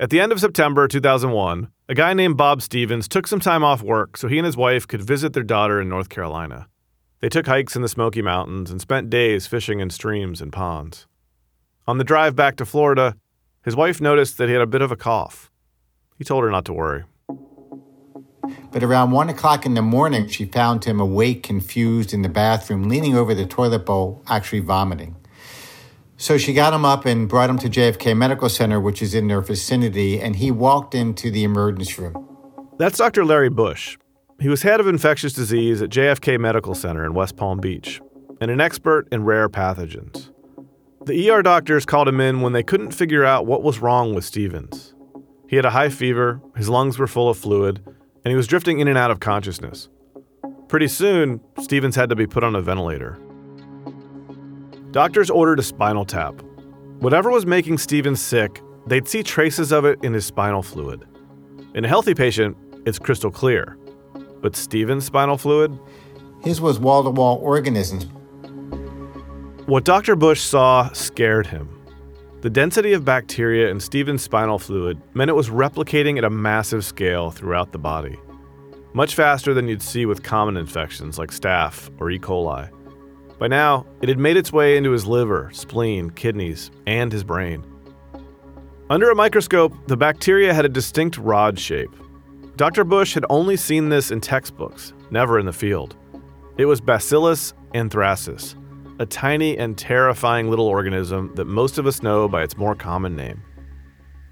At 0.00 0.10
the 0.10 0.20
end 0.20 0.30
of 0.30 0.38
September 0.38 0.86
2001, 0.86 1.72
a 1.88 1.94
guy 1.94 2.14
named 2.14 2.36
Bob 2.36 2.62
Stevens 2.62 3.08
took 3.08 3.26
some 3.26 3.40
time 3.40 3.64
off 3.64 3.82
work 3.82 4.16
so 4.16 4.28
he 4.28 4.38
and 4.38 4.46
his 4.46 4.56
wife 4.56 4.86
could 4.86 5.02
visit 5.02 5.32
their 5.32 5.42
daughter 5.42 5.80
in 5.80 5.88
North 5.88 6.08
Carolina. 6.08 6.68
They 7.18 7.28
took 7.28 7.48
hikes 7.48 7.74
in 7.74 7.82
the 7.82 7.88
Smoky 7.88 8.22
Mountains 8.22 8.70
and 8.70 8.80
spent 8.80 9.10
days 9.10 9.48
fishing 9.48 9.80
in 9.80 9.90
streams 9.90 10.40
and 10.40 10.52
ponds. 10.52 11.08
On 11.88 11.98
the 11.98 12.04
drive 12.04 12.36
back 12.36 12.54
to 12.58 12.64
Florida, 12.64 13.16
his 13.64 13.74
wife 13.74 14.00
noticed 14.00 14.38
that 14.38 14.46
he 14.46 14.52
had 14.52 14.62
a 14.62 14.68
bit 14.68 14.82
of 14.82 14.92
a 14.92 14.96
cough. 14.96 15.50
He 16.16 16.22
told 16.22 16.44
her 16.44 16.50
not 16.52 16.64
to 16.66 16.72
worry. 16.72 17.02
But 18.70 18.84
around 18.84 19.10
one 19.10 19.28
o'clock 19.28 19.66
in 19.66 19.74
the 19.74 19.82
morning, 19.82 20.28
she 20.28 20.44
found 20.44 20.84
him 20.84 21.00
awake, 21.00 21.42
confused 21.42 22.14
in 22.14 22.22
the 22.22 22.28
bathroom, 22.28 22.88
leaning 22.88 23.16
over 23.16 23.34
the 23.34 23.46
toilet 23.46 23.84
bowl, 23.84 24.22
actually 24.28 24.60
vomiting. 24.60 25.16
So 26.20 26.36
she 26.36 26.52
got 26.52 26.74
him 26.74 26.84
up 26.84 27.06
and 27.06 27.28
brought 27.28 27.48
him 27.48 27.58
to 27.58 27.68
JFK 27.68 28.16
Medical 28.16 28.48
Center, 28.48 28.80
which 28.80 29.02
is 29.02 29.14
in 29.14 29.28
their 29.28 29.40
vicinity, 29.40 30.20
and 30.20 30.34
he 30.34 30.50
walked 30.50 30.96
into 30.96 31.30
the 31.30 31.44
emergency 31.44 32.02
room. 32.02 32.28
That's 32.76 32.98
Dr. 32.98 33.24
Larry 33.24 33.50
Bush. 33.50 33.96
He 34.40 34.48
was 34.48 34.62
head 34.62 34.80
of 34.80 34.88
infectious 34.88 35.32
disease 35.32 35.80
at 35.80 35.90
JFK 35.90 36.40
Medical 36.40 36.74
Center 36.74 37.06
in 37.06 37.14
West 37.14 37.36
Palm 37.36 37.60
Beach 37.60 38.00
and 38.40 38.50
an 38.50 38.60
expert 38.60 39.06
in 39.12 39.24
rare 39.24 39.48
pathogens. 39.48 40.32
The 41.06 41.30
ER 41.30 41.40
doctors 41.40 41.86
called 41.86 42.08
him 42.08 42.20
in 42.20 42.40
when 42.40 42.52
they 42.52 42.64
couldn't 42.64 42.90
figure 42.90 43.24
out 43.24 43.46
what 43.46 43.62
was 43.62 43.78
wrong 43.78 44.12
with 44.12 44.24
Stevens. 44.24 44.94
He 45.48 45.54
had 45.54 45.64
a 45.64 45.70
high 45.70 45.88
fever, 45.88 46.40
his 46.56 46.68
lungs 46.68 46.98
were 46.98 47.06
full 47.06 47.30
of 47.30 47.38
fluid, 47.38 47.80
and 47.86 48.32
he 48.32 48.36
was 48.36 48.48
drifting 48.48 48.80
in 48.80 48.88
and 48.88 48.98
out 48.98 49.12
of 49.12 49.20
consciousness. 49.20 49.88
Pretty 50.66 50.88
soon, 50.88 51.40
Stevens 51.60 51.94
had 51.94 52.08
to 52.08 52.16
be 52.16 52.26
put 52.26 52.42
on 52.42 52.56
a 52.56 52.60
ventilator. 52.60 53.18
Doctors 54.90 55.28
ordered 55.28 55.58
a 55.58 55.62
spinal 55.62 56.06
tap. 56.06 56.40
Whatever 57.00 57.30
was 57.30 57.44
making 57.44 57.76
Stevens 57.76 58.20
sick, 58.20 58.62
they'd 58.86 59.06
see 59.06 59.22
traces 59.22 59.70
of 59.70 59.84
it 59.84 59.98
in 60.02 60.14
his 60.14 60.24
spinal 60.24 60.62
fluid. 60.62 61.04
In 61.74 61.84
a 61.84 61.88
healthy 61.88 62.14
patient, 62.14 62.56
it's 62.86 62.98
crystal 62.98 63.30
clear. 63.30 63.76
But 64.40 64.56
Stevens' 64.56 65.04
spinal 65.04 65.36
fluid? 65.36 65.78
His 66.42 66.60
was 66.60 66.78
wall 66.78 67.04
to 67.04 67.10
wall 67.10 67.38
organisms. 67.42 68.06
What 69.66 69.84
Dr. 69.84 70.16
Bush 70.16 70.40
saw 70.40 70.90
scared 70.92 71.46
him. 71.46 71.68
The 72.40 72.48
density 72.48 72.94
of 72.94 73.04
bacteria 73.04 73.68
in 73.68 73.80
Stevens' 73.80 74.22
spinal 74.22 74.58
fluid 74.58 75.02
meant 75.12 75.28
it 75.28 75.34
was 75.34 75.50
replicating 75.50 76.16
at 76.16 76.24
a 76.24 76.30
massive 76.30 76.84
scale 76.84 77.30
throughout 77.30 77.72
the 77.72 77.78
body, 77.78 78.18
much 78.94 79.14
faster 79.14 79.52
than 79.52 79.68
you'd 79.68 79.82
see 79.82 80.06
with 80.06 80.22
common 80.22 80.56
infections 80.56 81.18
like 81.18 81.30
staph 81.30 81.90
or 82.00 82.10
E. 82.10 82.18
coli. 82.18 82.70
By 83.38 83.46
now, 83.46 83.86
it 84.02 84.08
had 84.08 84.18
made 84.18 84.36
its 84.36 84.52
way 84.52 84.76
into 84.76 84.90
his 84.90 85.06
liver, 85.06 85.50
spleen, 85.52 86.10
kidneys, 86.10 86.70
and 86.86 87.12
his 87.12 87.22
brain. 87.22 87.64
Under 88.90 89.10
a 89.10 89.14
microscope, 89.14 89.72
the 89.86 89.96
bacteria 89.96 90.52
had 90.52 90.64
a 90.64 90.68
distinct 90.68 91.18
rod 91.18 91.58
shape. 91.58 91.90
Dr. 92.56 92.82
Bush 92.82 93.14
had 93.14 93.24
only 93.30 93.56
seen 93.56 93.88
this 93.88 94.10
in 94.10 94.20
textbooks, 94.20 94.92
never 95.10 95.38
in 95.38 95.46
the 95.46 95.52
field. 95.52 95.94
It 96.56 96.64
was 96.64 96.80
Bacillus 96.80 97.54
anthracis, 97.74 98.56
a 98.98 99.06
tiny 99.06 99.56
and 99.56 99.78
terrifying 99.78 100.50
little 100.50 100.66
organism 100.66 101.32
that 101.36 101.44
most 101.44 101.78
of 101.78 101.86
us 101.86 102.02
know 102.02 102.28
by 102.28 102.42
its 102.42 102.56
more 102.56 102.74
common 102.74 103.14
name 103.14 103.42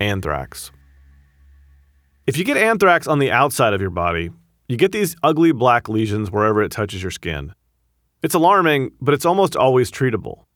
anthrax. 0.00 0.72
If 2.26 2.36
you 2.36 2.44
get 2.44 2.56
anthrax 2.56 3.06
on 3.06 3.18
the 3.18 3.30
outside 3.30 3.72
of 3.72 3.80
your 3.80 3.90
body, 3.90 4.30
you 4.68 4.76
get 4.76 4.92
these 4.92 5.16
ugly 5.22 5.52
black 5.52 5.88
lesions 5.88 6.30
wherever 6.30 6.62
it 6.62 6.72
touches 6.72 7.02
your 7.02 7.12
skin. 7.12 7.54
It's 8.26 8.34
alarming, 8.34 8.90
but 9.00 9.14
it's 9.14 9.24
almost 9.24 9.54
always 9.54 9.88
treatable. 9.88 10.46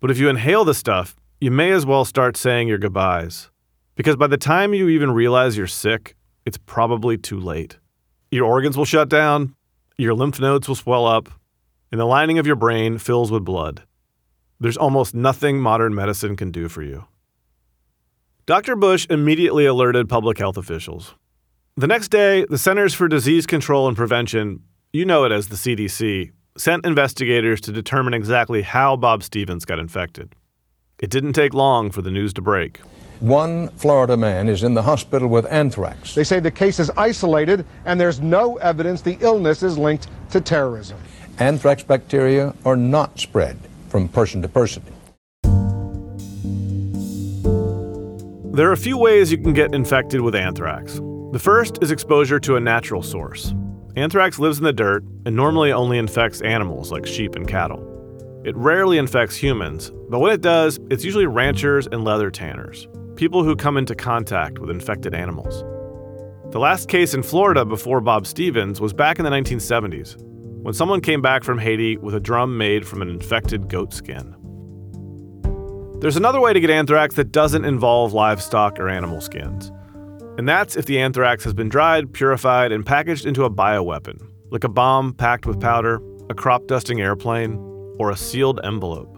But 0.00 0.10
if 0.10 0.18
you 0.18 0.28
inhale 0.28 0.64
the 0.64 0.74
stuff, 0.74 1.14
you 1.40 1.52
may 1.52 1.70
as 1.70 1.86
well 1.86 2.04
start 2.04 2.36
saying 2.36 2.66
your 2.66 2.78
goodbyes. 2.78 3.48
Because 3.94 4.16
by 4.16 4.26
the 4.26 4.36
time 4.36 4.74
you 4.74 4.88
even 4.88 5.12
realize 5.12 5.56
you're 5.56 5.68
sick, 5.68 6.16
it's 6.44 6.58
probably 6.58 7.16
too 7.16 7.38
late. 7.38 7.78
Your 8.32 8.44
organs 8.44 8.76
will 8.76 8.86
shut 8.86 9.08
down, 9.08 9.54
your 9.98 10.14
lymph 10.14 10.40
nodes 10.40 10.66
will 10.66 10.74
swell 10.74 11.06
up, 11.06 11.28
and 11.92 12.00
the 12.00 12.06
lining 12.06 12.40
of 12.40 12.46
your 12.48 12.56
brain 12.56 12.98
fills 12.98 13.30
with 13.30 13.44
blood. 13.44 13.84
There's 14.58 14.76
almost 14.76 15.14
nothing 15.14 15.60
modern 15.60 15.94
medicine 15.94 16.34
can 16.34 16.50
do 16.50 16.68
for 16.68 16.82
you. 16.82 17.06
Dr. 18.46 18.74
Bush 18.74 19.06
immediately 19.08 19.64
alerted 19.64 20.08
public 20.08 20.38
health 20.38 20.56
officials. 20.56 21.14
The 21.76 21.86
next 21.86 22.08
day, 22.08 22.46
the 22.50 22.58
Centers 22.58 22.94
for 22.94 23.06
Disease 23.06 23.46
Control 23.46 23.86
and 23.86 23.96
Prevention, 23.96 24.64
you 24.92 25.04
know 25.04 25.22
it 25.22 25.30
as 25.30 25.46
the 25.46 25.54
CDC, 25.54 26.32
sent 26.60 26.84
investigators 26.84 27.60
to 27.62 27.72
determine 27.72 28.12
exactly 28.12 28.60
how 28.60 28.94
Bob 28.94 29.22
Stevens 29.22 29.64
got 29.64 29.78
infected. 29.78 30.34
It 30.98 31.08
didn't 31.08 31.32
take 31.32 31.54
long 31.54 31.90
for 31.90 32.02
the 32.02 32.10
news 32.10 32.34
to 32.34 32.42
break. 32.42 32.80
One 33.20 33.68
Florida 33.70 34.16
man 34.16 34.46
is 34.48 34.62
in 34.62 34.74
the 34.74 34.82
hospital 34.82 35.28
with 35.28 35.46
anthrax. 35.50 36.14
They 36.14 36.24
say 36.24 36.38
the 36.38 36.50
case 36.50 36.78
is 36.78 36.90
isolated 36.98 37.64
and 37.86 37.98
there's 37.98 38.20
no 38.20 38.56
evidence 38.58 39.00
the 39.00 39.16
illness 39.20 39.62
is 39.62 39.78
linked 39.78 40.08
to 40.32 40.40
terrorism. 40.40 40.98
Anthrax 41.38 41.82
bacteria 41.82 42.54
are 42.66 42.76
not 42.76 43.18
spread 43.18 43.58
from 43.88 44.08
person 44.08 44.42
to 44.42 44.48
person. 44.48 44.82
There 48.52 48.68
are 48.68 48.72
a 48.72 48.76
few 48.76 48.98
ways 48.98 49.32
you 49.32 49.38
can 49.38 49.54
get 49.54 49.74
infected 49.74 50.20
with 50.20 50.34
anthrax. 50.34 50.96
The 51.32 51.40
first 51.40 51.78
is 51.82 51.90
exposure 51.90 52.40
to 52.40 52.56
a 52.56 52.60
natural 52.60 53.02
source. 53.02 53.54
Anthrax 53.96 54.38
lives 54.38 54.58
in 54.58 54.64
the 54.64 54.72
dirt 54.72 55.04
and 55.26 55.34
normally 55.34 55.72
only 55.72 55.98
infects 55.98 56.40
animals 56.42 56.92
like 56.92 57.06
sheep 57.06 57.34
and 57.34 57.48
cattle. 57.48 57.86
It 58.44 58.56
rarely 58.56 58.98
infects 58.98 59.36
humans, 59.36 59.90
but 60.08 60.20
when 60.20 60.32
it 60.32 60.40
does, 60.40 60.78
it's 60.90 61.04
usually 61.04 61.26
ranchers 61.26 61.88
and 61.88 62.04
leather 62.04 62.30
tanners, 62.30 62.86
people 63.16 63.42
who 63.42 63.56
come 63.56 63.76
into 63.76 63.94
contact 63.94 64.58
with 64.60 64.70
infected 64.70 65.12
animals. 65.12 65.62
The 66.52 66.58
last 66.58 66.88
case 66.88 67.14
in 67.14 67.22
Florida 67.22 67.64
before 67.64 68.00
Bob 68.00 68.26
Stevens 68.26 68.80
was 68.80 68.92
back 68.92 69.18
in 69.18 69.24
the 69.24 69.30
1970s, 69.30 70.16
when 70.62 70.74
someone 70.74 71.00
came 71.00 71.20
back 71.20 71.42
from 71.42 71.58
Haiti 71.58 71.96
with 71.96 72.14
a 72.14 72.20
drum 72.20 72.56
made 72.56 72.86
from 72.86 73.02
an 73.02 73.08
infected 73.08 73.68
goat 73.68 73.92
skin. 73.92 74.36
There's 76.00 76.16
another 76.16 76.40
way 76.40 76.52
to 76.52 76.60
get 76.60 76.70
anthrax 76.70 77.16
that 77.16 77.32
doesn't 77.32 77.64
involve 77.64 78.12
livestock 78.12 78.78
or 78.78 78.88
animal 78.88 79.20
skins. 79.20 79.70
And 80.38 80.48
that's 80.48 80.76
if 80.76 80.86
the 80.86 80.98
anthrax 80.98 81.44
has 81.44 81.52
been 81.52 81.68
dried, 81.68 82.12
purified, 82.12 82.72
and 82.72 82.84
packaged 82.86 83.26
into 83.26 83.44
a 83.44 83.50
bioweapon, 83.50 84.20
like 84.50 84.64
a 84.64 84.68
bomb 84.68 85.12
packed 85.12 85.46
with 85.46 85.60
powder, 85.60 86.00
a 86.30 86.34
crop 86.34 86.66
dusting 86.66 87.00
airplane, 87.00 87.56
or 87.98 88.10
a 88.10 88.16
sealed 88.16 88.60
envelope. 88.64 89.16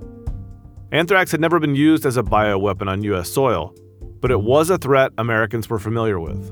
Anthrax 0.90 1.30
had 1.30 1.40
never 1.40 1.58
been 1.58 1.74
used 1.74 2.04
as 2.04 2.16
a 2.16 2.22
bioweapon 2.22 2.88
on 2.88 3.02
U.S. 3.04 3.30
soil, 3.30 3.74
but 4.20 4.30
it 4.30 4.40
was 4.40 4.70
a 4.70 4.78
threat 4.78 5.12
Americans 5.18 5.70
were 5.70 5.78
familiar 5.78 6.18
with. 6.18 6.50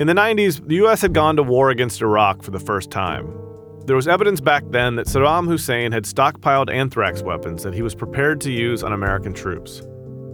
In 0.00 0.06
the 0.06 0.14
90s, 0.14 0.66
the 0.66 0.76
U.S. 0.76 1.00
had 1.00 1.14
gone 1.14 1.36
to 1.36 1.42
war 1.42 1.70
against 1.70 2.02
Iraq 2.02 2.42
for 2.42 2.50
the 2.50 2.58
first 2.58 2.90
time. 2.90 3.32
There 3.86 3.96
was 3.96 4.08
evidence 4.08 4.40
back 4.40 4.64
then 4.70 4.96
that 4.96 5.06
Saddam 5.06 5.46
Hussein 5.46 5.92
had 5.92 6.04
stockpiled 6.04 6.72
anthrax 6.72 7.22
weapons 7.22 7.62
that 7.62 7.74
he 7.74 7.82
was 7.82 7.94
prepared 7.94 8.40
to 8.42 8.50
use 8.50 8.82
on 8.82 8.92
American 8.92 9.32
troops. 9.32 9.82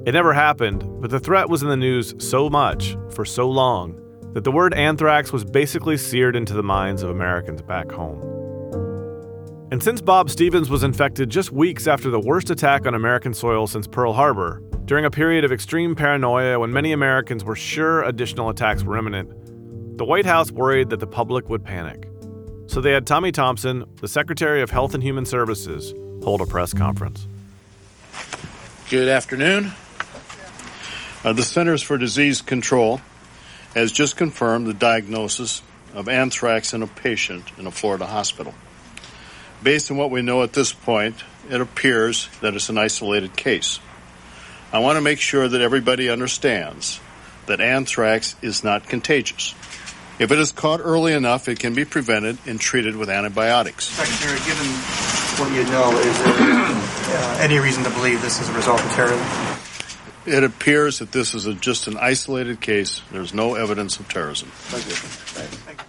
It 0.09 0.13
never 0.13 0.33
happened, 0.33 1.03
but 1.03 1.11
the 1.11 1.21
threat 1.21 1.51
was 1.51 1.63
in 1.63 1.69
the 1.69 1.77
news 1.77 2.15
so 2.17 2.49
much, 2.49 2.97
for 3.11 3.27
so 3.27 3.47
long, 3.47 4.01
that 4.33 4.43
the 4.43 4.51
word 4.51 4.73
anthrax 4.73 5.35
was 5.35 5.45
basically 5.45 5.99
seared 5.99 6.35
into 6.35 6.55
the 6.55 6.63
minds 6.63 7.03
of 7.03 7.11
Americans 7.11 7.61
back 7.61 7.93
home. 7.93 8.19
And 9.71 9.83
since 9.83 10.01
Bob 10.01 10.31
Stevens 10.31 10.71
was 10.71 10.83
infected 10.83 11.29
just 11.29 11.53
weeks 11.53 11.87
after 11.87 12.09
the 12.09 12.19
worst 12.19 12.49
attack 12.49 12.87
on 12.87 12.95
American 12.95 13.35
soil 13.35 13.67
since 13.67 13.87
Pearl 13.87 14.15
Harbor, 14.15 14.63
during 14.87 15.05
a 15.05 15.11
period 15.11 15.45
of 15.45 15.53
extreme 15.53 15.95
paranoia 15.95 16.59
when 16.59 16.73
many 16.73 16.93
Americans 16.93 17.45
were 17.45 17.55
sure 17.55 18.03
additional 18.05 18.49
attacks 18.49 18.85
were 18.85 18.97
imminent, 18.97 19.29
the 19.99 20.07
White 20.07 20.25
House 20.25 20.51
worried 20.51 20.89
that 20.89 21.01
the 21.01 21.07
public 21.07 21.51
would 21.51 21.63
panic. 21.63 22.09
So 22.67 22.81
they 22.81 22.93
had 22.93 23.07
Tommy 23.07 23.31
Thompson, 23.31 23.85
the 24.01 24.09
Secretary 24.09 24.63
of 24.63 24.71
Health 24.71 24.95
and 24.95 25.03
Human 25.03 25.27
Services, 25.27 25.93
hold 26.25 26.41
a 26.41 26.47
press 26.47 26.73
conference. 26.73 27.29
Good 28.89 29.09
afternoon. 29.09 29.73
Uh, 31.29 31.35
the 31.35 31.43
Centers 31.43 31.83
for 31.83 31.99
Disease 31.99 32.41
Control 32.41 33.03
has 33.75 33.93
just 33.93 34.17
confirmed 34.17 34.67
the 34.67 34.73
diagnosis 34.73 35.61
of 35.93 36.09
anthrax 36.09 36.73
in 36.73 36.83
a 36.83 36.87
patient 36.87 37.45
in 37.59 37.67
a 37.67 37.71
Florida 37.71 38.07
hospital. 38.07 38.55
Based 39.63 39.91
on 39.91 39.99
what 39.99 40.11
we 40.11 40.23
know 40.23 40.43
at 40.43 40.55
this 40.55 40.73
point, 40.73 41.23
it 41.51 41.61
appears 41.61 42.31
that 42.41 42.55
it's 42.55 42.71
an 42.71 42.79
isolated 42.79 43.37
case. 43.37 43.79
I 44.73 44.79
want 44.79 44.97
to 44.97 45.03
make 45.03 45.21
sure 45.21 45.47
that 45.47 45.61
everybody 45.61 46.09
understands 46.09 46.99
that 47.45 47.61
anthrax 47.61 48.35
is 48.41 48.65
not 48.65 48.89
contagious. 48.89 49.55
If 50.19 50.33
it 50.33 50.39
is 50.39 50.51
caught 50.51 50.81
early 50.81 51.13
enough, 51.13 51.47
it 51.47 51.59
can 51.59 51.75
be 51.75 51.85
prevented 51.85 52.39
and 52.47 52.59
treated 52.59 52.97
with 52.97 53.11
antibiotics. 53.11 53.85
Secretary, 53.85 54.39
given 54.47 54.67
what 55.37 55.53
you 55.53 55.65
know, 55.65 55.91
is 55.99 56.19
there 56.25 56.35
uh, 56.41 57.39
any 57.43 57.59
reason 57.59 57.85
to 57.85 57.91
believe 57.91 58.23
this 58.23 58.41
is 58.41 58.49
a 58.49 58.53
result 58.55 58.83
of 58.83 58.91
terrorism? 58.93 59.48
It 60.29 60.45
appears 60.45 60.99
that 60.99 61.13
this 61.13 61.35
is 61.35 61.47
a, 61.47 61.55
just 61.55 61.87
an 61.87 61.97
isolated 61.97 62.61
case. 62.61 63.03
There's 63.11 63.33
no 63.33 63.55
evidence 63.55 63.99
of 63.99 64.09
terrorism. 64.09 64.49
Thank 64.53 64.87
you. 64.87 64.93
Thank 64.93 65.81
you. 65.81 65.85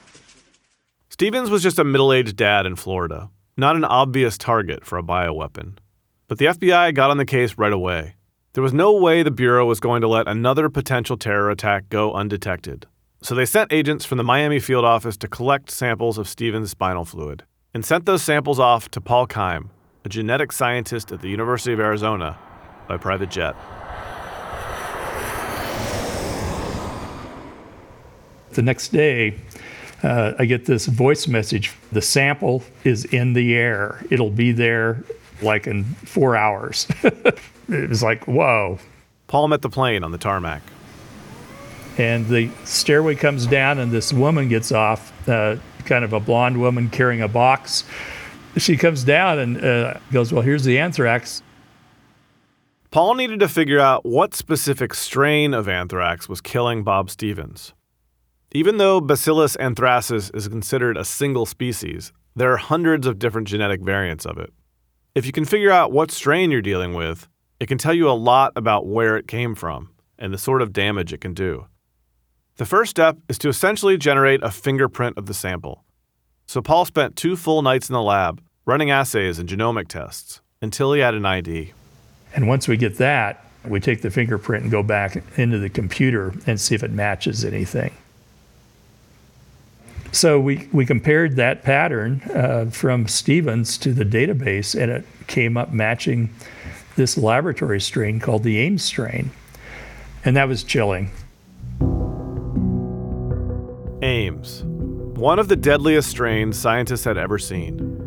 Stevens 1.10 1.50
was 1.50 1.62
just 1.62 1.80
a 1.80 1.84
middle 1.84 2.14
aged 2.14 2.38
dad 2.38 2.66
in 2.66 2.78
Florida, 2.78 3.30
not 3.58 3.76
an 3.76 3.84
obvious 3.84 4.38
target 4.38 4.86
for 4.86 4.98
a 4.98 5.04
bioweapon. 5.04 5.78
But 6.30 6.38
the 6.38 6.46
FBI 6.46 6.96
got 6.96 7.12
on 7.12 7.18
the 7.18 7.26
case 7.26 7.58
right 7.58 7.74
away. 7.74 8.16
There 8.54 8.64
was 8.64 8.74
no 8.74 8.94
way 8.94 9.22
the 9.22 9.32
Bureau 9.32 9.66
was 9.66 9.80
going 9.80 10.02
to 10.02 10.08
let 10.08 10.28
another 10.28 10.70
potential 10.70 11.18
terror 11.18 11.50
attack 11.50 11.90
go 11.90 12.14
undetected. 12.14 12.86
So 13.22 13.36
they 13.36 13.46
sent 13.46 13.74
agents 13.74 14.06
from 14.06 14.18
the 14.18 14.24
Miami 14.24 14.60
field 14.60 14.86
office 14.86 15.18
to 15.18 15.28
collect 15.28 15.70
samples 15.70 16.18
of 16.18 16.30
Stevens' 16.30 16.72
spinal 16.72 17.04
fluid 17.04 17.44
and 17.74 17.84
sent 17.84 18.06
those 18.06 18.24
samples 18.24 18.60
off 18.60 18.90
to 18.92 19.02
Paul 19.02 19.28
Keim, 19.28 19.72
a 20.06 20.10
genetic 20.10 20.52
scientist 20.52 21.12
at 21.12 21.22
the 21.22 21.28
University 21.28 21.74
of 21.74 21.80
Arizona, 21.80 22.38
by 22.88 22.98
private 22.98 23.30
jet. 23.30 23.56
The 28.52 28.62
next 28.62 28.90
day, 28.90 29.36
uh, 30.04 30.34
I 30.40 30.46
get 30.46 30.66
this 30.66 30.86
voice 30.86 31.28
message. 31.28 31.74
The 31.92 32.02
sample 32.02 32.64
is 32.84 33.06
in 33.06 33.34
the 33.34 33.56
air. 33.56 34.04
It'll 34.10 34.30
be 34.30 34.52
there 34.52 35.04
like 35.42 35.68
in 35.68 35.84
four 35.84 36.36
hours. 36.36 36.88
it 37.04 37.90
was 37.90 38.04
like, 38.04 38.28
whoa. 38.28 38.80
Paul 39.28 39.48
met 39.50 39.62
the 39.62 39.70
plane 39.70 40.04
on 40.04 40.12
the 40.12 40.18
tarmac. 40.18 40.62
And 41.98 42.28
the 42.28 42.50
stairway 42.64 43.16
comes 43.16 43.46
down, 43.46 43.78
and 43.78 43.92
this 43.92 44.14
woman 44.14 44.48
gets 44.48 44.72
off, 44.72 45.12
uh, 45.28 45.58
kind 45.86 46.06
of 46.06 46.14
a 46.14 46.20
blonde 46.20 46.60
woman 46.60 46.90
carrying 46.90 47.22
a 47.22 47.28
box. 47.28 47.84
She 48.58 48.78
comes 48.78 49.04
down 49.04 49.38
and 49.38 49.64
uh, 49.64 50.00
goes, 50.12 50.32
Well, 50.32 50.42
here's 50.42 50.64
the 50.64 50.80
anthrax. 50.80 51.44
Paul 52.92 53.16
needed 53.16 53.42
to 53.42 53.48
figure 53.48 53.80
out 53.80 54.06
what 54.06 54.34
specific 54.34 54.94
strain 54.96 55.54
of 55.54 55.68
anthrax 55.68 56.28
was 56.28 56.42
killing 56.42 56.84
Bob 56.84 57.10
Stevens. 57.10 57.74
Even 58.52 58.78
though 58.78 59.00
Bacillus 59.00 59.56
anthracis 59.58 60.36
is 60.36 60.48
considered 60.48 60.98
a 60.98 61.06
single 61.06 61.46
species, 61.46 62.12
there 62.36 62.52
are 62.52 62.58
hundreds 62.58 63.06
of 63.06 63.20
different 63.20 63.48
genetic 63.48 63.80
variants 63.82 64.26
of 64.26 64.40
it. 64.40 64.52
If 65.14 65.28
you 65.28 65.32
can 65.32 65.46
figure 65.46 65.70
out 65.70 65.92
what 65.92 66.10
strain 66.10 66.50
you're 66.50 66.62
dealing 66.62 66.96
with, 66.96 67.28
it 67.60 67.68
can 67.68 67.78
tell 67.78 67.94
you 67.94 68.10
a 68.10 68.12
lot 68.12 68.54
about 68.56 68.88
where 68.88 69.18
it 69.18 69.28
came 69.28 69.54
from 69.54 69.92
and 70.18 70.34
the 70.34 70.38
sort 70.40 70.64
of 70.64 70.74
damage 70.74 71.14
it 71.14 71.22
can 71.22 71.36
do. 71.36 71.68
The 72.56 72.66
first 72.66 72.90
step 72.90 73.18
is 73.30 73.38
to 73.40 73.50
essentially 73.50 73.98
generate 73.98 74.42
a 74.44 74.50
fingerprint 74.50 75.20
of 75.20 75.28
the 75.28 75.34
sample. 75.36 75.84
So 76.48 76.60
Paul 76.60 76.86
spent 76.86 77.16
two 77.16 77.36
full 77.36 77.62
nights 77.62 77.88
in 77.88 77.94
the 77.94 78.02
lab 78.02 78.42
running 78.66 78.90
assays 78.90 79.38
and 79.38 79.48
genomic 79.48 79.90
tests 79.90 80.42
until 80.60 80.94
he 80.94 81.02
had 81.02 81.14
an 81.14 81.26
ID. 81.26 81.74
And 82.36 82.48
once 82.48 82.68
we 82.68 82.78
get 82.78 82.98
that, 82.98 83.46
we 83.64 83.80
take 83.80 84.02
the 84.02 84.10
fingerprint 84.10 84.64
and 84.64 84.72
go 84.72 84.82
back 84.82 85.22
into 85.38 85.60
the 85.60 85.70
computer 85.70 86.34
and 86.48 86.60
see 86.60 86.74
if 86.74 86.82
it 86.82 86.92
matches 86.92 87.46
anything. 87.46 87.92
So 90.12 90.40
we, 90.40 90.68
we 90.72 90.86
compared 90.86 91.36
that 91.36 91.64
pattern 91.64 92.22
uh, 92.34 92.66
from 92.72 93.08
Stevens 93.08 93.78
to 93.80 93.94
the 93.94 94.06
database, 94.06 94.80
and 94.80 94.92
it 94.92 95.06
came 95.28 95.56
up 95.56 95.72
matching 95.72 96.32
this 96.96 97.18
laboratory 97.18 97.80
strain 97.80 98.20
called 98.20 98.44
the 98.44 98.58
Ames 98.58 98.84
strain. 98.84 99.32
And 100.26 100.36
that 100.36 100.48
was 100.48 100.64
chilling. 100.64 101.12
Ames, 104.02 104.64
one 104.64 105.40
of 105.40 105.48
the 105.48 105.56
deadliest 105.56 106.10
strains 106.10 106.58
scientists 106.58 107.04
had 107.04 107.18
ever 107.18 107.38
seen. 107.38 108.00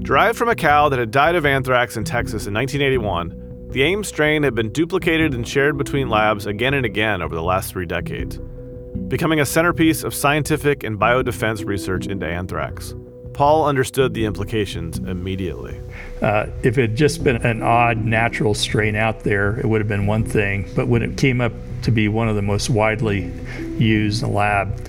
Derived 0.00 0.38
from 0.38 0.48
a 0.48 0.54
cow 0.54 0.88
that 0.88 0.98
had 0.98 1.10
died 1.10 1.34
of 1.34 1.46
anthrax 1.46 1.96
in 1.96 2.04
Texas 2.04 2.46
in 2.46 2.54
1981, 2.54 3.68
the 3.70 3.82
Ames 3.82 4.08
strain 4.08 4.42
had 4.42 4.54
been 4.54 4.72
duplicated 4.72 5.34
and 5.34 5.46
shared 5.46 5.76
between 5.76 6.08
labs 6.08 6.46
again 6.46 6.74
and 6.74 6.86
again 6.86 7.20
over 7.22 7.34
the 7.34 7.42
last 7.42 7.70
three 7.70 7.86
decades, 7.86 8.40
becoming 9.08 9.40
a 9.40 9.46
centerpiece 9.46 10.04
of 10.04 10.14
scientific 10.14 10.84
and 10.84 10.98
biodefense 10.98 11.64
research 11.64 12.06
into 12.06 12.26
anthrax. 12.26 12.94
Paul 13.32 13.66
understood 13.66 14.14
the 14.14 14.24
implications 14.24 14.98
immediately. 14.98 15.80
Uh, 16.20 16.46
if 16.62 16.76
it 16.76 16.90
had 16.90 16.96
just 16.96 17.22
been 17.22 17.36
an 17.36 17.62
odd 17.62 18.04
natural 18.04 18.52
strain 18.52 18.96
out 18.96 19.20
there, 19.20 19.58
it 19.60 19.66
would 19.66 19.80
have 19.80 19.88
been 19.88 20.06
one 20.06 20.24
thing. 20.24 20.68
But 20.74 20.88
when 20.88 21.02
it 21.02 21.16
came 21.16 21.40
up 21.40 21.52
to 21.82 21.92
be 21.92 22.08
one 22.08 22.28
of 22.28 22.34
the 22.34 22.42
most 22.42 22.68
widely 22.68 23.32
used 23.78 24.22
in 24.22 24.28
the 24.28 24.34
lab, 24.34 24.80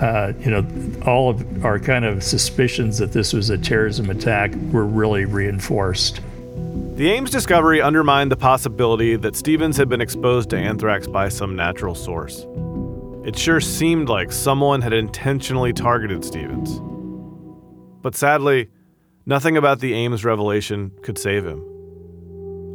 uh, 0.00 0.32
you 0.40 0.50
know, 0.50 0.66
all 1.06 1.30
of 1.30 1.64
our 1.64 1.78
kind 1.78 2.04
of 2.04 2.24
suspicions 2.24 2.98
that 2.98 3.12
this 3.12 3.32
was 3.32 3.48
a 3.48 3.56
terrorism 3.56 4.10
attack 4.10 4.52
were 4.72 4.84
really 4.84 5.24
reinforced. 5.24 6.20
The 6.96 7.10
Ames 7.10 7.30
discovery 7.30 7.80
undermined 7.80 8.32
the 8.32 8.36
possibility 8.36 9.14
that 9.16 9.36
Stevens 9.36 9.76
had 9.76 9.88
been 9.88 10.00
exposed 10.00 10.50
to 10.50 10.56
anthrax 10.56 11.06
by 11.06 11.28
some 11.28 11.54
natural 11.54 11.94
source. 11.94 12.44
It 13.24 13.38
sure 13.38 13.60
seemed 13.60 14.10
like 14.10 14.30
someone 14.30 14.82
had 14.82 14.92
intentionally 14.92 15.72
targeted 15.72 16.24
Stevens. 16.24 16.78
But 18.02 18.14
sadly, 18.14 18.68
nothing 19.24 19.56
about 19.56 19.80
the 19.80 19.94
Ames 19.94 20.26
revelation 20.26 20.92
could 21.02 21.16
save 21.16 21.46
him. 21.46 21.60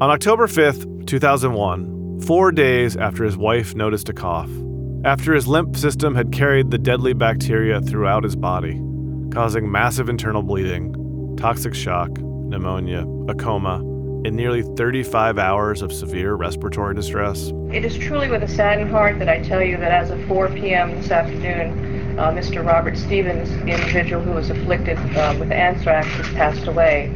On 0.02 0.10
October 0.10 0.48
5th, 0.48 1.06
2001, 1.06 2.22
four 2.22 2.52
days 2.52 2.98
after 2.98 3.24
his 3.24 3.38
wife 3.38 3.76
noticed 3.76 4.10
a 4.10 4.14
cough, 4.14 4.50
after 5.06 5.36
his 5.36 5.48
lymph 5.48 5.78
system 5.78 6.16
had 6.16 6.32
carried 6.32 6.72
the 6.72 6.80
deadly 6.80 7.14
bacteria 7.14 7.80
throughout 7.80 8.24
his 8.24 8.36
body, 8.36 8.82
causing 9.32 9.72
massive 9.72 10.10
internal 10.10 10.42
bleeding, 10.42 11.36
toxic 11.38 11.76
shock, 11.76 12.10
pneumonia, 12.18 13.06
a 13.28 13.36
coma, 13.36 13.84
and 14.26 14.36
nearly 14.36 14.64
35 14.64 15.38
hours 15.38 15.82
of 15.82 15.94
severe 15.94 16.36
respiratory 16.36 16.94
distress. 16.94 17.52
It 17.72 17.86
is 17.86 17.98
truly 17.98 18.30
with 18.30 18.44
a 18.44 18.48
saddened 18.48 18.92
heart 18.92 19.20
that 19.20 19.30
I 19.30 19.42
tell 19.42 19.64
you 19.64 19.78
that 19.78 19.92
as 19.92 20.10
of 20.10 20.24
4 20.28 20.50
p.m. 20.50 20.92
this 20.96 21.12
afternoon, 21.12 22.18
uh, 22.20 22.32
Mr. 22.32 22.66
Robert 22.66 22.98
Stevens, 22.98 23.50
the 23.50 23.72
individual 23.72 24.22
who 24.22 24.32
was 24.32 24.50
afflicted 24.50 24.98
uh, 25.16 25.36
with 25.40 25.52
anthrax, 25.52 26.08
has 26.08 26.28
passed 26.30 26.68
away. 26.68 27.08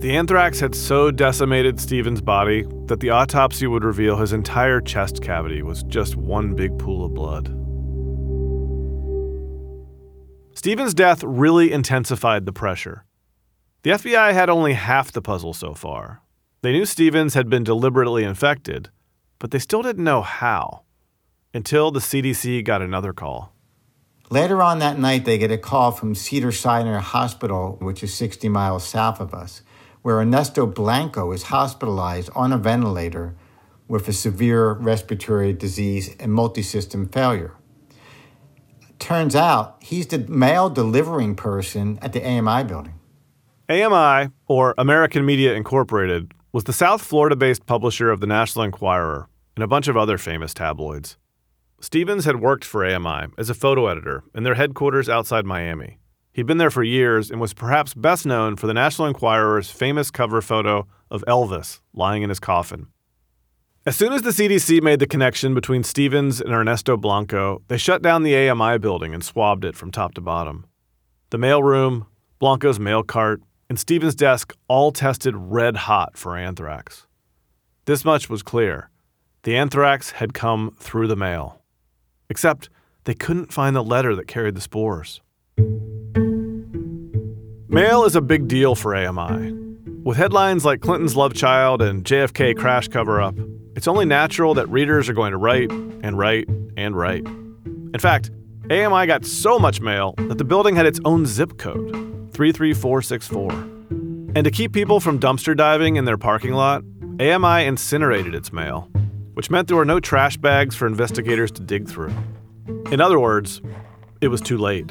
The 0.00 0.16
anthrax 0.16 0.60
had 0.60 0.74
so 0.74 1.10
decimated 1.10 1.78
Stevens' 1.78 2.22
body 2.22 2.64
that 2.86 3.00
the 3.00 3.10
autopsy 3.10 3.66
would 3.66 3.84
reveal 3.84 4.16
his 4.16 4.32
entire 4.32 4.80
chest 4.80 5.22
cavity 5.22 5.62
was 5.62 5.82
just 5.84 6.16
one 6.16 6.54
big 6.54 6.78
pool 6.78 7.04
of 7.04 7.14
blood. 7.14 7.48
Stevens' 10.54 10.94
death 10.94 11.22
really 11.22 11.72
intensified 11.72 12.44
the 12.44 12.52
pressure. 12.52 13.04
The 13.82 13.90
FBI 13.90 14.32
had 14.32 14.50
only 14.50 14.74
half 14.74 15.10
the 15.10 15.22
puzzle 15.22 15.54
so 15.54 15.74
far. 15.74 16.22
They 16.62 16.72
knew 16.72 16.84
Stevens 16.84 17.34
had 17.34 17.48
been 17.48 17.64
deliberately 17.64 18.24
infected, 18.24 18.90
but 19.38 19.50
they 19.50 19.58
still 19.58 19.82
didn't 19.82 20.04
know 20.04 20.22
how 20.22 20.82
until 21.54 21.90
the 21.90 22.00
CDC 22.00 22.64
got 22.64 22.82
another 22.82 23.12
call. 23.12 23.54
Later 24.30 24.62
on 24.62 24.78
that 24.78 24.98
night, 24.98 25.24
they 25.24 25.38
get 25.38 25.50
a 25.50 25.58
call 25.58 25.90
from 25.90 26.14
Cedar 26.14 26.52
Sinai 26.52 26.98
Hospital, 26.98 27.78
which 27.80 28.02
is 28.02 28.14
60 28.14 28.48
miles 28.48 28.86
south 28.86 29.18
of 29.18 29.34
us 29.34 29.62
where 30.02 30.18
Ernesto 30.18 30.66
Blanco 30.66 31.32
is 31.32 31.44
hospitalized 31.44 32.30
on 32.34 32.52
a 32.52 32.58
ventilator 32.58 33.34
with 33.88 34.08
a 34.08 34.12
severe 34.12 34.72
respiratory 34.72 35.52
disease 35.52 36.14
and 36.18 36.32
multisystem 36.32 37.12
failure. 37.12 37.54
Turns 38.98 39.34
out 39.34 39.76
he's 39.82 40.06
the 40.06 40.18
mail 40.18 40.70
delivering 40.70 41.34
person 41.34 41.98
at 42.00 42.12
the 42.12 42.24
AMI 42.24 42.64
building. 42.64 42.99
AMI, 43.70 44.30
or 44.48 44.74
American 44.78 45.24
Media 45.24 45.54
Incorporated, 45.54 46.34
was 46.50 46.64
the 46.64 46.72
South 46.72 47.00
Florida 47.00 47.36
based 47.36 47.66
publisher 47.66 48.10
of 48.10 48.18
the 48.18 48.26
National 48.26 48.64
Enquirer 48.64 49.28
and 49.54 49.62
a 49.62 49.68
bunch 49.68 49.86
of 49.86 49.96
other 49.96 50.18
famous 50.18 50.52
tabloids. 50.52 51.16
Stevens 51.80 52.24
had 52.24 52.40
worked 52.40 52.64
for 52.64 52.84
AMI 52.84 53.28
as 53.38 53.48
a 53.48 53.54
photo 53.54 53.86
editor 53.86 54.24
in 54.34 54.42
their 54.42 54.56
headquarters 54.56 55.08
outside 55.08 55.46
Miami. 55.46 55.98
He'd 56.32 56.46
been 56.46 56.58
there 56.58 56.72
for 56.72 56.82
years 56.82 57.30
and 57.30 57.40
was 57.40 57.54
perhaps 57.54 57.94
best 57.94 58.26
known 58.26 58.56
for 58.56 58.66
the 58.66 58.74
National 58.74 59.06
Enquirer's 59.06 59.70
famous 59.70 60.10
cover 60.10 60.42
photo 60.42 60.88
of 61.08 61.24
Elvis 61.28 61.78
lying 61.94 62.24
in 62.24 62.28
his 62.28 62.40
coffin. 62.40 62.88
As 63.86 63.94
soon 63.94 64.12
as 64.12 64.22
the 64.22 64.30
CDC 64.30 64.82
made 64.82 64.98
the 64.98 65.06
connection 65.06 65.54
between 65.54 65.84
Stevens 65.84 66.40
and 66.40 66.52
Ernesto 66.52 66.96
Blanco, 66.96 67.62
they 67.68 67.78
shut 67.78 68.02
down 68.02 68.24
the 68.24 68.48
AMI 68.48 68.78
building 68.78 69.14
and 69.14 69.22
swabbed 69.22 69.64
it 69.64 69.76
from 69.76 69.92
top 69.92 70.14
to 70.14 70.20
bottom. 70.20 70.66
The 71.30 71.38
mailroom, 71.38 72.06
Blanco's 72.40 72.80
mail 72.80 73.04
cart, 73.04 73.40
and 73.70 73.78
Stevens' 73.78 74.16
desk 74.16 74.54
all 74.66 74.90
tested 74.90 75.34
red 75.36 75.76
hot 75.76 76.18
for 76.18 76.36
anthrax. 76.36 77.06
This 77.84 78.04
much 78.04 78.28
was 78.28 78.42
clear. 78.42 78.90
The 79.44 79.56
anthrax 79.56 80.10
had 80.10 80.34
come 80.34 80.76
through 80.80 81.06
the 81.06 81.16
mail. 81.16 81.62
Except 82.28 82.68
they 83.04 83.14
couldn't 83.14 83.52
find 83.52 83.76
the 83.76 83.84
letter 83.84 84.16
that 84.16 84.26
carried 84.26 84.56
the 84.56 84.60
spores. 84.60 85.20
Mail 87.68 88.04
is 88.04 88.16
a 88.16 88.20
big 88.20 88.48
deal 88.48 88.74
for 88.74 88.94
AMI. 88.94 89.52
With 90.02 90.16
headlines 90.16 90.64
like 90.64 90.80
Clinton's 90.80 91.14
love 91.14 91.32
child 91.32 91.80
and 91.80 92.04
JFK 92.04 92.56
crash 92.56 92.88
cover 92.88 93.22
up, 93.22 93.36
it's 93.76 93.86
only 93.86 94.04
natural 94.04 94.52
that 94.54 94.68
readers 94.68 95.08
are 95.08 95.14
going 95.14 95.30
to 95.30 95.38
write 95.38 95.70
and 95.70 96.18
write 96.18 96.48
and 96.76 96.96
write. 96.96 97.24
In 97.24 98.00
fact, 98.00 98.32
AMI 98.68 99.06
got 99.06 99.24
so 99.24 99.60
much 99.60 99.80
mail 99.80 100.14
that 100.16 100.38
the 100.38 100.44
building 100.44 100.74
had 100.74 100.86
its 100.86 100.98
own 101.04 101.24
zip 101.24 101.56
code 101.56 102.09
33464. 102.32 103.52
And 104.34 104.44
to 104.44 104.50
keep 104.50 104.72
people 104.72 105.00
from 105.00 105.18
dumpster 105.18 105.56
diving 105.56 105.96
in 105.96 106.04
their 106.04 106.18
parking 106.18 106.52
lot, 106.52 106.84
AMI 107.20 107.66
incinerated 107.66 108.34
its 108.34 108.52
mail, 108.52 108.88
which 109.34 109.50
meant 109.50 109.68
there 109.68 109.76
were 109.76 109.84
no 109.84 110.00
trash 110.00 110.36
bags 110.36 110.74
for 110.74 110.86
investigators 110.86 111.50
to 111.52 111.62
dig 111.62 111.88
through. 111.88 112.14
In 112.90 113.00
other 113.00 113.18
words, 113.18 113.60
it 114.20 114.28
was 114.28 114.40
too 114.40 114.56
late. 114.56 114.90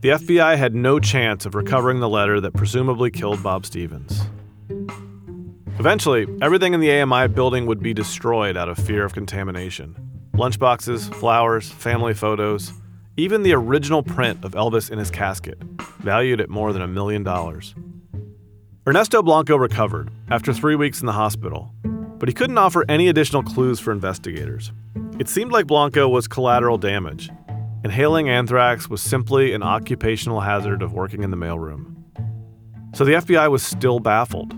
The 0.00 0.10
FBI 0.10 0.56
had 0.56 0.74
no 0.74 1.00
chance 1.00 1.46
of 1.46 1.54
recovering 1.54 2.00
the 2.00 2.08
letter 2.08 2.40
that 2.40 2.52
presumably 2.52 3.10
killed 3.10 3.42
Bob 3.42 3.66
Stevens. 3.66 4.22
Eventually, 5.78 6.26
everything 6.40 6.74
in 6.74 6.80
the 6.80 6.92
AMI 6.92 7.28
building 7.28 7.66
would 7.66 7.82
be 7.82 7.92
destroyed 7.92 8.56
out 8.56 8.68
of 8.68 8.78
fear 8.78 9.04
of 9.04 9.12
contamination 9.12 9.96
lunchboxes, 10.34 11.14
flowers, 11.14 11.70
family 11.70 12.12
photos, 12.12 12.72
even 13.16 13.42
the 13.42 13.54
original 13.54 14.02
print 14.02 14.44
of 14.44 14.52
Elvis 14.52 14.90
in 14.90 14.98
his 14.98 15.10
casket, 15.10 15.58
valued 16.00 16.40
at 16.40 16.50
more 16.50 16.72
than 16.72 16.82
a 16.82 16.88
million 16.88 17.22
dollars. 17.22 17.74
Ernesto 18.86 19.22
Blanco 19.22 19.56
recovered 19.56 20.10
after 20.30 20.52
three 20.52 20.76
weeks 20.76 21.00
in 21.00 21.06
the 21.06 21.12
hospital, 21.12 21.72
but 22.18 22.28
he 22.28 22.34
couldn't 22.34 22.58
offer 22.58 22.84
any 22.88 23.08
additional 23.08 23.42
clues 23.42 23.80
for 23.80 23.92
investigators. 23.92 24.72
It 25.18 25.28
seemed 25.28 25.52
like 25.52 25.66
Blanco 25.66 26.08
was 26.08 26.28
collateral 26.28 26.78
damage, 26.78 27.30
Inhaling 27.84 28.30
anthrax 28.30 28.88
was 28.88 29.02
simply 29.02 29.52
an 29.52 29.62
occupational 29.62 30.40
hazard 30.40 30.80
of 30.80 30.94
working 30.94 31.22
in 31.22 31.30
the 31.30 31.36
mailroom. 31.36 31.94
So 32.94 33.04
the 33.04 33.12
FBI 33.12 33.50
was 33.50 33.62
still 33.62 34.00
baffled. 34.00 34.54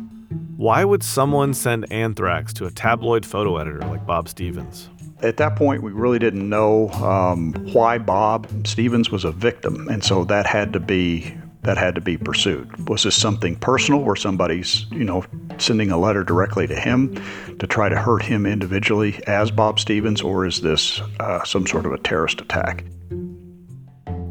Why 0.56 0.84
would 0.84 1.02
someone 1.02 1.52
send 1.52 1.90
anthrax 1.90 2.52
to 2.54 2.66
a 2.66 2.70
tabloid 2.70 3.26
photo 3.26 3.56
editor 3.56 3.80
like 3.80 4.06
Bob 4.06 4.28
Stevens? 4.28 4.90
At 5.22 5.38
that 5.38 5.56
point, 5.56 5.82
we 5.82 5.92
really 5.92 6.18
didn't 6.18 6.46
know 6.48 6.90
um, 6.90 7.54
why 7.72 7.98
Bob 7.98 8.48
Stevens 8.66 9.10
was 9.10 9.24
a 9.24 9.32
victim, 9.32 9.88
and 9.88 10.04
so 10.04 10.24
that 10.24 10.46
had 10.46 10.72
to 10.74 10.80
be 10.80 11.34
that 11.62 11.76
had 11.76 11.96
to 11.96 12.00
be 12.00 12.16
pursued. 12.16 12.88
Was 12.88 13.02
this 13.02 13.16
something 13.16 13.56
personal, 13.56 14.02
where 14.02 14.14
somebody's 14.14 14.86
you 14.90 15.04
know 15.04 15.24
sending 15.58 15.90
a 15.90 15.98
letter 15.98 16.22
directly 16.22 16.66
to 16.66 16.78
him 16.78 17.14
to 17.58 17.66
try 17.66 17.88
to 17.88 17.96
hurt 17.96 18.22
him 18.22 18.46
individually 18.46 19.20
as 19.26 19.50
Bob 19.50 19.80
Stevens, 19.80 20.20
or 20.20 20.44
is 20.44 20.60
this 20.60 21.00
uh, 21.18 21.42
some 21.44 21.66
sort 21.66 21.86
of 21.86 21.92
a 21.92 21.98
terrorist 21.98 22.40
attack? 22.40 22.84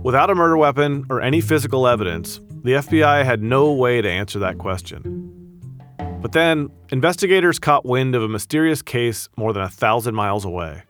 Without 0.03 0.29
a 0.29 0.35
murder 0.35 0.55
weapon 0.55 1.03
or 1.09 1.19
any 1.19 1.41
physical 1.41 1.87
evidence, 1.87 2.39
the 2.63 2.73
FBI 2.73 3.25
had 3.25 3.41
no 3.41 3.73
way 3.73 4.01
to 4.01 4.09
answer 4.09 4.37
that 4.39 4.59
question. 4.59 5.44
But 6.25 6.31
then, 6.31 6.71
investigators 6.89 7.59
caught 7.59 7.85
wind 7.85 8.15
of 8.15 8.23
a 8.23 8.27
mysterious 8.27 8.81
case 8.81 9.29
more 9.37 9.53
than 9.53 9.61
a 9.61 9.69
thousand 9.69 10.15
miles 10.15 10.43
away. 10.43 10.81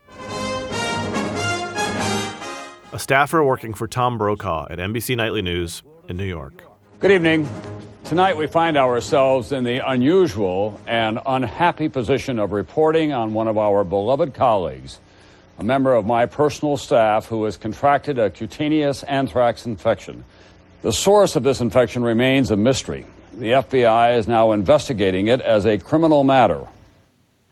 A 2.94 2.98
staffer 2.98 3.44
working 3.44 3.74
for 3.74 3.86
Tom 3.86 4.18
Brokaw 4.18 4.68
at 4.70 4.80
NBC 4.80 5.18
Nightly 5.18 5.42
News 5.42 5.84
in 6.08 6.16
New 6.16 6.24
York. 6.24 6.64
Good 7.02 7.12
evening. 7.12 7.50
Tonight 8.06 8.38
we 8.38 8.48
find 8.48 8.78
ourselves 8.78 9.52
in 9.52 9.66
the 9.66 9.86
unusual 9.86 10.80
and 10.88 11.20
unhappy 11.26 11.90
position 11.90 12.40
of 12.40 12.54
reporting 12.54 13.12
on 13.12 13.34
one 13.34 13.50
of 13.50 13.58
our 13.58 13.84
beloved 13.84 14.34
colleagues, 14.34 15.02
a 15.60 15.66
member 15.66 15.94
of 15.96 16.06
my 16.06 16.26
personal 16.26 16.78
staff 16.78 17.26
who 17.26 17.44
has 17.44 17.58
contracted 17.58 18.18
a 18.20 18.30
cutaneous 18.30 19.04
anthrax 19.04 19.66
infection. 19.66 20.24
The 20.82 20.94
source 20.94 21.36
of 21.36 21.44
this 21.44 21.60
infection 21.60 22.04
remains 22.04 22.52
a 22.52 22.56
mystery. 22.56 23.06
The 23.38 23.52
FBI 23.52 24.18
is 24.18 24.28
now 24.28 24.54
investigating 24.54 25.28
it 25.28 25.42
as 25.42 25.66
a 25.66 25.78
criminal 25.78 26.24
matter. 26.24 26.66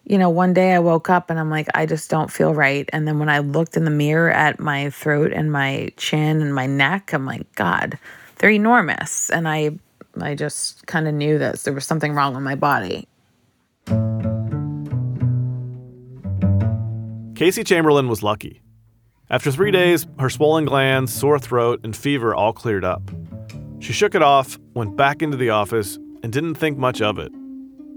You 0.05 0.17
know, 0.17 0.29
one 0.29 0.53
day 0.53 0.73
I 0.73 0.79
woke 0.79 1.09
up 1.09 1.29
and 1.29 1.39
I'm 1.39 1.49
like, 1.49 1.67
I 1.73 1.85
just 1.85 2.09
don't 2.09 2.31
feel 2.31 2.53
right. 2.53 2.89
And 2.93 3.07
then 3.07 3.19
when 3.19 3.29
I 3.29 3.39
looked 3.39 3.77
in 3.77 3.85
the 3.85 3.91
mirror 3.91 4.29
at 4.29 4.59
my 4.59 4.89
throat 4.89 5.31
and 5.33 5.51
my 5.51 5.91
chin 5.97 6.41
and 6.41 6.53
my 6.53 6.67
neck, 6.67 7.13
I'm 7.13 7.25
like, 7.25 7.53
God, 7.55 7.97
they're 8.37 8.49
enormous. 8.49 9.29
And 9.29 9.47
I 9.47 9.77
I 10.21 10.35
just 10.35 10.85
kind 10.87 11.07
of 11.07 11.13
knew 11.13 11.37
that 11.39 11.59
there 11.59 11.73
was 11.73 11.85
something 11.85 12.13
wrong 12.13 12.33
with 12.33 12.43
my 12.43 12.55
body. 12.55 13.07
Casey 17.35 17.63
Chamberlain 17.63 18.07
was 18.07 18.21
lucky. 18.21 18.61
After 19.29 19.51
three 19.51 19.71
days, 19.71 20.05
her 20.19 20.29
swollen 20.29 20.65
glands, 20.65 21.11
sore 21.11 21.39
throat, 21.39 21.81
and 21.83 21.95
fever 21.95 22.35
all 22.35 22.53
cleared 22.53 22.85
up. 22.85 23.01
She 23.83 23.91
shook 23.91 24.15
it 24.15 24.21
off, 24.21 24.57
went 24.75 24.95
back 24.95 25.21
into 25.21 25.35
the 25.35 25.49
office, 25.49 25.97
and 26.23 26.31
didn't 26.31 26.55
think 26.55 26.77
much 26.77 27.01
of 27.01 27.19
it. 27.19 27.33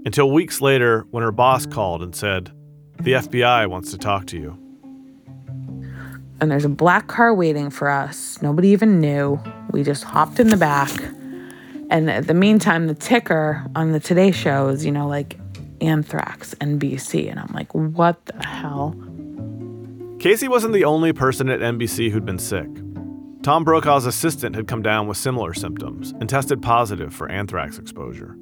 Until 0.05 0.29
weeks 0.29 0.59
later, 0.59 1.07
when 1.11 1.23
her 1.23 1.31
boss 1.31 1.65
called 1.65 2.03
and 2.03 2.13
said, 2.13 2.51
The 2.99 3.13
FBI 3.13 3.67
wants 3.67 3.91
to 3.91 3.97
talk 3.97 4.25
to 4.27 4.37
you. 4.37 4.57
And 6.41 6.51
there's 6.51 6.65
a 6.65 6.69
black 6.69 7.07
car 7.07 7.33
waiting 7.33 7.69
for 7.69 7.87
us. 7.87 8.41
Nobody 8.41 8.67
even 8.67 8.99
knew. 8.99 9.39
We 9.71 9.81
just 9.81 10.03
hopped 10.03 10.41
in 10.41 10.49
the 10.49 10.57
back. 10.57 10.91
And 11.89 12.09
at 12.11 12.27
the 12.27 12.33
meantime, 12.33 12.87
the 12.87 12.93
ticker 12.93 13.65
on 13.73 13.93
the 13.93 14.01
Today 14.01 14.31
Show 14.31 14.67
is, 14.67 14.85
you 14.85 14.91
know, 14.91 15.07
like 15.07 15.37
anthrax, 15.79 16.53
NBC. 16.55 17.31
And 17.31 17.39
I'm 17.39 17.53
like, 17.53 17.73
what 17.73 18.25
the 18.25 18.45
hell? 18.45 18.93
Casey 20.19 20.49
wasn't 20.49 20.73
the 20.73 20.83
only 20.83 21.13
person 21.13 21.47
at 21.47 21.61
NBC 21.61 22.11
who'd 22.11 22.25
been 22.25 22.39
sick. 22.39 22.67
Tom 23.47 23.63
Brokaw's 23.63 24.05
assistant 24.05 24.57
had 24.57 24.67
come 24.67 24.81
down 24.81 25.07
with 25.07 25.15
similar 25.15 25.53
symptoms 25.53 26.11
and 26.19 26.27
tested 26.27 26.61
positive 26.61 27.13
for 27.13 27.31
anthrax 27.31 27.77
exposure. 27.79 28.37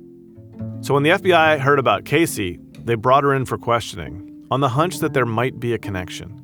So 0.81 0.95
when 0.95 1.03
the 1.03 1.11
FBI 1.11 1.59
heard 1.59 1.77
about 1.77 2.05
Casey, 2.05 2.59
they 2.83 2.95
brought 2.95 3.23
her 3.23 3.31
in 3.35 3.45
for 3.45 3.59
questioning 3.59 4.47
on 4.49 4.61
the 4.61 4.69
hunch 4.69 4.97
that 5.01 5.13
there 5.13 5.27
might 5.27 5.59
be 5.59 5.75
a 5.75 5.77
connection. 5.77 6.41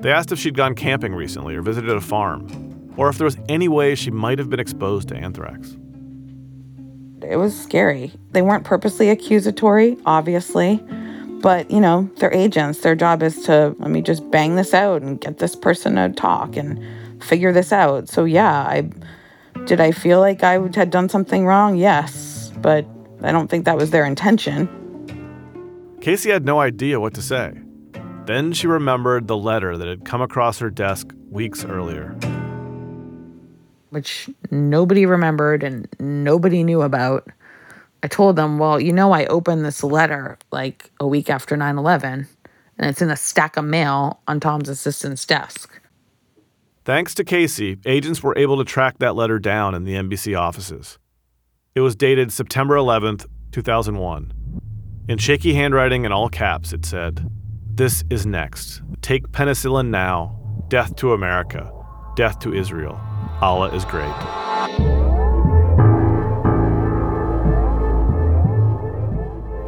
They 0.00 0.10
asked 0.10 0.32
if 0.32 0.40
she'd 0.40 0.56
gone 0.56 0.74
camping 0.74 1.14
recently 1.14 1.54
or 1.54 1.62
visited 1.62 1.90
a 1.90 2.00
farm, 2.00 2.92
or 2.96 3.08
if 3.08 3.18
there 3.18 3.24
was 3.24 3.36
any 3.48 3.68
way 3.68 3.94
she 3.94 4.10
might 4.10 4.40
have 4.40 4.50
been 4.50 4.58
exposed 4.58 5.06
to 5.10 5.16
anthrax. 5.16 5.76
It 7.22 7.36
was 7.36 7.56
scary. 7.56 8.10
They 8.32 8.42
weren't 8.42 8.64
purposely 8.64 9.10
accusatory, 9.10 9.96
obviously, 10.06 10.78
but 11.40 11.70
you 11.70 11.80
know, 11.80 12.10
they're 12.16 12.34
agents. 12.34 12.80
Their 12.80 12.96
job 12.96 13.22
is 13.22 13.44
to 13.44 13.76
let 13.78 13.90
me 13.90 14.02
just 14.02 14.28
bang 14.32 14.56
this 14.56 14.74
out 14.74 15.02
and 15.02 15.20
get 15.20 15.38
this 15.38 15.54
person 15.54 15.94
to 15.94 16.08
talk 16.08 16.56
and 16.56 16.84
figure 17.22 17.52
this 17.52 17.72
out. 17.72 18.08
So 18.08 18.24
yeah, 18.24 18.62
I 18.62 18.90
did 19.66 19.80
I 19.80 19.92
feel 19.92 20.20
like 20.20 20.42
I 20.42 20.58
had 20.74 20.90
done 20.90 21.08
something 21.08 21.46
wrong? 21.46 21.76
Yes, 21.76 22.52
but 22.60 22.86
I 23.22 23.32
don't 23.32 23.48
think 23.48 23.64
that 23.64 23.76
was 23.76 23.90
their 23.90 24.04
intention. 24.04 24.68
Casey 26.00 26.30
had 26.30 26.44
no 26.44 26.60
idea 26.60 26.98
what 26.98 27.14
to 27.14 27.22
say. 27.22 27.52
Then 28.24 28.52
she 28.52 28.66
remembered 28.66 29.28
the 29.28 29.36
letter 29.36 29.76
that 29.76 29.88
had 29.88 30.04
come 30.04 30.22
across 30.22 30.58
her 30.60 30.70
desk 30.70 31.12
weeks 31.30 31.64
earlier. 31.64 32.16
Which 33.90 34.30
nobody 34.50 35.04
remembered 35.04 35.62
and 35.62 35.88
nobody 35.98 36.62
knew 36.62 36.82
about. 36.82 37.28
I 38.02 38.08
told 38.08 38.36
them, 38.36 38.58
well, 38.58 38.80
you 38.80 38.92
know, 38.92 39.12
I 39.12 39.26
opened 39.26 39.64
this 39.64 39.82
letter 39.82 40.38
like 40.52 40.90
a 41.00 41.06
week 41.06 41.28
after 41.28 41.56
9 41.56 41.76
11, 41.76 42.26
and 42.78 42.90
it's 42.90 43.02
in 43.02 43.10
a 43.10 43.16
stack 43.16 43.56
of 43.56 43.64
mail 43.64 44.20
on 44.26 44.40
Tom's 44.40 44.68
assistant's 44.68 45.26
desk. 45.26 45.79
Thanks 46.90 47.14
to 47.14 47.24
Casey, 47.24 47.78
agents 47.86 48.20
were 48.20 48.36
able 48.36 48.58
to 48.58 48.64
track 48.64 48.98
that 48.98 49.14
letter 49.14 49.38
down 49.38 49.76
in 49.76 49.84
the 49.84 49.94
NBC 49.94 50.36
offices. 50.36 50.98
It 51.76 51.82
was 51.82 51.94
dated 51.94 52.32
September 52.32 52.74
11th, 52.74 53.26
2001. 53.52 54.32
In 55.08 55.16
shaky 55.16 55.54
handwriting 55.54 56.04
and 56.04 56.12
all 56.12 56.28
caps, 56.28 56.72
it 56.72 56.84
said, 56.84 57.30
This 57.72 58.02
is 58.10 58.26
next. 58.26 58.82
Take 59.02 59.30
penicillin 59.30 59.90
now. 59.90 60.36
Death 60.66 60.96
to 60.96 61.12
America. 61.12 61.72
Death 62.16 62.40
to 62.40 62.52
Israel. 62.52 63.00
Allah 63.40 63.72
is 63.72 63.84
great. 63.84 64.10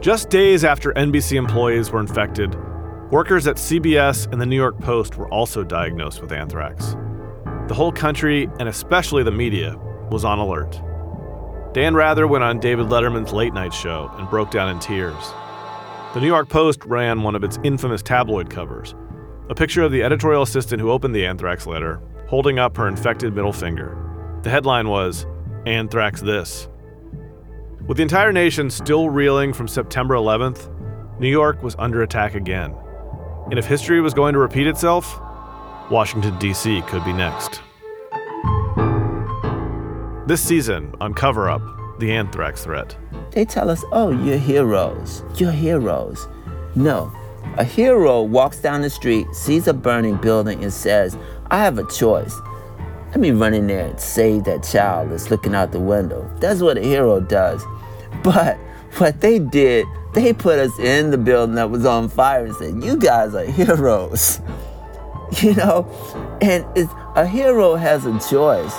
Just 0.02 0.28
days 0.28 0.64
after 0.64 0.90
NBC 0.94 1.36
employees 1.36 1.92
were 1.92 2.00
infected, 2.00 2.56
workers 3.12 3.46
at 3.46 3.58
CBS 3.58 4.26
and 4.32 4.40
the 4.40 4.46
New 4.46 4.56
York 4.56 4.80
Post 4.80 5.16
were 5.16 5.28
also 5.28 5.62
diagnosed 5.62 6.20
with 6.20 6.32
anthrax. 6.32 6.96
The 7.68 7.74
whole 7.74 7.92
country, 7.92 8.48
and 8.58 8.68
especially 8.68 9.22
the 9.22 9.30
media, 9.30 9.76
was 10.10 10.24
on 10.24 10.38
alert. 10.38 10.80
Dan 11.72 11.94
Rather 11.94 12.26
went 12.26 12.44
on 12.44 12.60
David 12.60 12.86
Letterman's 12.86 13.32
late 13.32 13.54
night 13.54 13.72
show 13.72 14.10
and 14.18 14.28
broke 14.28 14.50
down 14.50 14.68
in 14.68 14.78
tears. 14.78 15.32
The 16.12 16.20
New 16.20 16.26
York 16.26 16.48
Post 16.48 16.84
ran 16.84 17.22
one 17.22 17.34
of 17.34 17.44
its 17.44 17.58
infamous 17.62 18.02
tabloid 18.02 18.50
covers 18.50 18.94
a 19.48 19.54
picture 19.54 19.82
of 19.82 19.92
the 19.92 20.02
editorial 20.02 20.42
assistant 20.42 20.80
who 20.80 20.90
opened 20.90 21.14
the 21.14 21.26
anthrax 21.26 21.66
letter, 21.66 22.00
holding 22.26 22.58
up 22.58 22.76
her 22.76 22.88
infected 22.88 23.34
middle 23.34 23.52
finger. 23.52 23.98
The 24.42 24.50
headline 24.50 24.88
was, 24.88 25.26
Anthrax 25.66 26.22
This. 26.22 26.68
With 27.86 27.98
the 27.98 28.02
entire 28.02 28.32
nation 28.32 28.70
still 28.70 29.10
reeling 29.10 29.52
from 29.52 29.68
September 29.68 30.14
11th, 30.14 30.70
New 31.20 31.28
York 31.28 31.62
was 31.62 31.76
under 31.78 32.02
attack 32.02 32.34
again. 32.34 32.74
And 33.50 33.58
if 33.58 33.66
history 33.66 34.00
was 34.00 34.14
going 34.14 34.32
to 34.32 34.38
repeat 34.38 34.66
itself, 34.66 35.20
Washington, 35.90 36.38
D.C. 36.38 36.82
could 36.82 37.04
be 37.04 37.12
next. 37.12 37.60
This 40.26 40.40
season 40.40 40.94
on 41.00 41.14
Cover 41.14 41.50
Up, 41.50 41.62
the 41.98 42.12
anthrax 42.12 42.64
threat. 42.64 42.96
They 43.32 43.44
tell 43.44 43.68
us, 43.68 43.84
oh, 43.92 44.10
you're 44.10 44.38
heroes. 44.38 45.24
You're 45.36 45.52
heroes. 45.52 46.28
No. 46.74 47.12
A 47.58 47.64
hero 47.64 48.22
walks 48.22 48.58
down 48.58 48.82
the 48.82 48.90
street, 48.90 49.26
sees 49.34 49.66
a 49.66 49.74
burning 49.74 50.16
building, 50.16 50.62
and 50.62 50.72
says, 50.72 51.18
I 51.50 51.58
have 51.58 51.78
a 51.78 51.90
choice. 51.90 52.40
Let 53.08 53.20
me 53.20 53.30
run 53.30 53.52
in 53.52 53.66
there 53.66 53.86
and 53.88 54.00
save 54.00 54.44
that 54.44 54.62
child 54.62 55.10
that's 55.10 55.30
looking 55.30 55.54
out 55.54 55.72
the 55.72 55.80
window. 55.80 56.30
That's 56.40 56.60
what 56.60 56.78
a 56.78 56.82
hero 56.82 57.20
does. 57.20 57.62
But 58.22 58.56
what 58.96 59.20
they 59.20 59.38
did, 59.38 59.86
they 60.14 60.32
put 60.32 60.58
us 60.58 60.78
in 60.78 61.10
the 61.10 61.18
building 61.18 61.56
that 61.56 61.70
was 61.70 61.84
on 61.84 62.08
fire 62.08 62.46
and 62.46 62.54
said, 62.56 62.82
You 62.82 62.96
guys 62.96 63.34
are 63.34 63.44
heroes. 63.44 64.40
You 65.42 65.54
know? 65.54 65.88
And 66.40 66.66
a 67.16 67.26
hero 67.26 67.74
has 67.74 68.04
a 68.04 68.12
choice. 68.18 68.74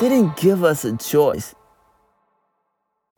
They 0.00 0.08
didn't 0.08 0.36
give 0.36 0.64
us 0.64 0.84
a 0.84 0.96
choice. 0.96 1.54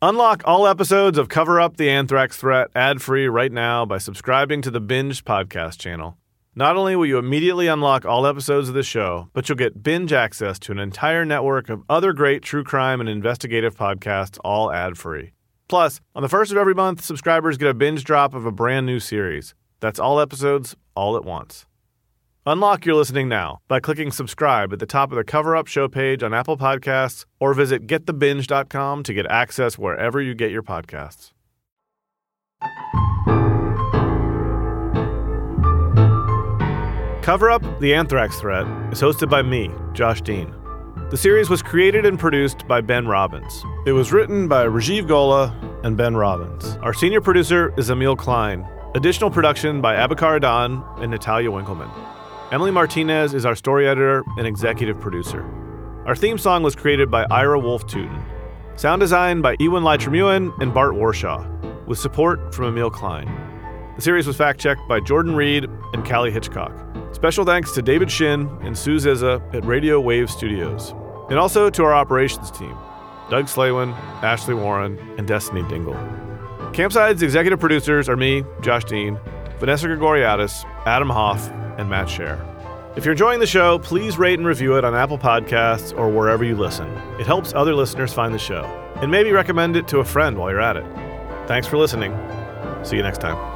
Unlock 0.03 0.43
all 0.45 0.67
episodes 0.67 1.17
of 1.17 1.29
Cover 1.29 1.61
Up 1.61 1.77
the 1.77 1.89
Anthrax 1.89 2.37
Threat 2.37 2.69
ad 2.75 3.01
free 3.01 3.29
right 3.29 3.53
now 3.53 3.87
by 3.87 3.99
subscribing 3.99 4.63
to 4.63 4.71
the 4.71 4.81
Binge 4.81 5.25
podcast 5.25 5.79
channel. 5.79 6.19
Not 6.55 6.77
only 6.77 6.97
will 6.97 7.07
you 7.07 7.19
immediately 7.19 7.67
unlock 7.67 8.05
all 8.05 8.27
episodes 8.27 8.69
of 8.69 8.75
the 8.75 8.83
show, 8.83 9.29
but 9.33 9.49
you'll 9.49 9.57
get 9.57 9.83
binge 9.83 10.13
access 10.13 10.59
to 10.61 10.73
an 10.73 10.79
entire 10.79 11.25
network 11.25 11.69
of 11.69 11.83
other 11.89 12.15
great 12.15 12.43
true 12.43 12.65
crime 12.65 12.99
and 13.01 13.11
investigative 13.11 13.77
podcasts, 13.77 14.39
all 14.43 14.73
ad 14.73 14.97
free. 14.97 15.33
Plus, 15.69 16.01
on 16.15 16.23
the 16.23 16.29
first 16.29 16.51
of 16.53 16.57
every 16.57 16.75
month, 16.75 17.05
subscribers 17.05 17.59
get 17.59 17.69
a 17.69 17.75
binge 17.75 18.05
drop 18.05 18.33
of 18.33 18.47
a 18.47 18.53
brand 18.53 18.87
new 18.87 19.01
series. 19.01 19.55
That's 19.81 19.99
all 19.99 20.19
episodes, 20.19 20.75
all 20.95 21.17
at 21.17 21.25
once. 21.25 21.67
Unlock 22.49 22.87
your 22.87 22.95
listening 22.95 23.29
now 23.29 23.59
by 23.67 23.81
clicking 23.81 24.13
subscribe 24.13 24.73
at 24.73 24.79
the 24.79 24.87
top 24.87 25.11
of 25.11 25.17
the 25.17 25.25
Cover 25.25 25.57
Up 25.57 25.67
show 25.67 25.89
page 25.89 26.23
on 26.23 26.33
Apple 26.33 26.57
Podcasts 26.57 27.25
or 27.41 27.53
visit 27.55 27.89
getthebinge.com 27.89 29.03
to 29.03 29.13
get 29.13 29.27
access 29.27 29.77
wherever 29.77 30.21
you 30.21 30.33
get 30.33 30.53
your 30.53 30.63
podcasts. 30.63 31.33
Cover 37.25 37.51
Up 37.51 37.63
The 37.81 37.93
Anthrax 37.93 38.39
Threat 38.39 38.65
is 38.93 39.01
hosted 39.01 39.29
by 39.29 39.43
me, 39.43 39.69
Josh 39.93 40.23
Dean. 40.23 40.55
The 41.11 41.17
series 41.17 41.51
was 41.51 41.63
created 41.63 42.07
and 42.07 42.17
produced 42.17 42.69
by 42.69 42.81
Ben 42.81 43.09
Robbins. 43.09 43.65
It 43.87 43.93
was 43.93 44.13
written 44.13 44.47
by 44.47 44.67
Rajiv 44.67 45.09
Gola 45.09 45.53
and 45.83 45.97
Ben 45.97 46.17
Robbins. 46.17 46.79
Our 46.81 46.95
senior 46.95 47.21
producer 47.21 47.75
is 47.77 47.91
Emil 47.91 48.15
Klein. 48.15 48.65
Additional 48.95 49.33
production 49.33 49.81
by 49.81 49.97
Abakar 49.97 50.37
Adan 50.37 50.85
and 50.99 51.11
Natalia 51.11 51.51
Winkleman. 51.51 51.91
Emily 52.53 52.71
Martinez 52.71 53.35
is 53.35 53.45
our 53.45 53.57
story 53.57 53.89
editor 53.89 54.23
and 54.39 54.47
executive 54.47 55.01
producer. 55.01 55.43
Our 56.07 56.15
theme 56.15 56.39
song 56.39 56.63
was 56.63 56.77
created 56.77 57.11
by 57.11 57.27
Ira 57.29 57.59
Wolf 57.59 57.89
Tuton. 57.89 58.23
Sound 58.77 59.01
design 59.01 59.41
by 59.41 59.57
Ewan 59.59 59.83
Lytremuin 59.83 60.57
and 60.61 60.73
Bart 60.73 60.93
Warshaw, 60.93 61.45
with 61.87 61.99
support 61.99 62.55
from 62.55 62.67
Emil 62.67 62.89
Klein. 62.89 63.27
The 63.97 64.03
series 64.03 64.29
was 64.29 64.37
fact 64.37 64.61
checked 64.61 64.83
by 64.89 65.01
Jordan 65.01 65.35
Reed 65.35 65.65
and 65.93 66.07
Callie 66.07 66.31
Hitchcock. 66.31 66.73
Special 67.13 67.45
thanks 67.45 67.73
to 67.73 67.83
David 67.83 68.13
Shin 68.13 68.49
and 68.63 68.79
Sue 68.79 69.01
Zizza 69.01 69.43
at 69.53 69.65
Radio 69.65 70.01
Wave 70.01 70.31
Studios, 70.31 70.95
and 71.31 71.41
also 71.41 71.69
to 71.69 71.83
our 71.83 71.95
operations 71.95 72.53
team 72.53 72.77
Doug 73.29 73.47
Slaywin, 73.47 73.93
Ashley 74.23 74.55
Warren, 74.55 74.97
and 75.19 75.27
Destiny 75.27 75.69
Dingle. 75.69 75.95
Campside's 76.73 77.23
executive 77.23 77.59
producers 77.59 78.09
are 78.09 78.17
me, 78.17 78.45
Josh 78.61 78.85
Dean, 78.85 79.19
Vanessa 79.59 79.89
Grigoriadis, 79.89 80.65
Adam 80.87 81.11
Hoff, 81.11 81.51
and 81.79 81.91
Matt 81.91 82.07
Scher. 82.07 82.41
If 82.97 83.05
you're 83.05 83.13
enjoying 83.13 83.41
the 83.41 83.47
show, 83.47 83.79
please 83.79 84.17
rate 84.17 84.39
and 84.39 84.47
review 84.47 84.77
it 84.77 84.85
on 84.85 84.95
Apple 84.95 85.19
Podcasts 85.19 85.97
or 85.99 86.09
wherever 86.09 86.45
you 86.45 86.57
listen. 86.57 86.89
It 87.21 87.27
helps 87.27 87.53
other 87.53 87.75
listeners 87.75 88.15
find 88.15 88.33
the 88.33 88.39
show. 88.39 88.65
And 89.03 89.11
maybe 89.11 89.31
recommend 89.33 89.77
it 89.77 89.87
to 89.89 89.99
a 89.99 90.05
friend 90.05 90.39
while 90.39 90.51
you're 90.51 90.63
at 90.63 90.79
it. 90.79 90.87
Thanks 91.47 91.67
for 91.67 91.77
listening. 91.77 92.17
See 92.83 92.97
you 92.97 93.03
next 93.03 93.21
time. 93.21 93.56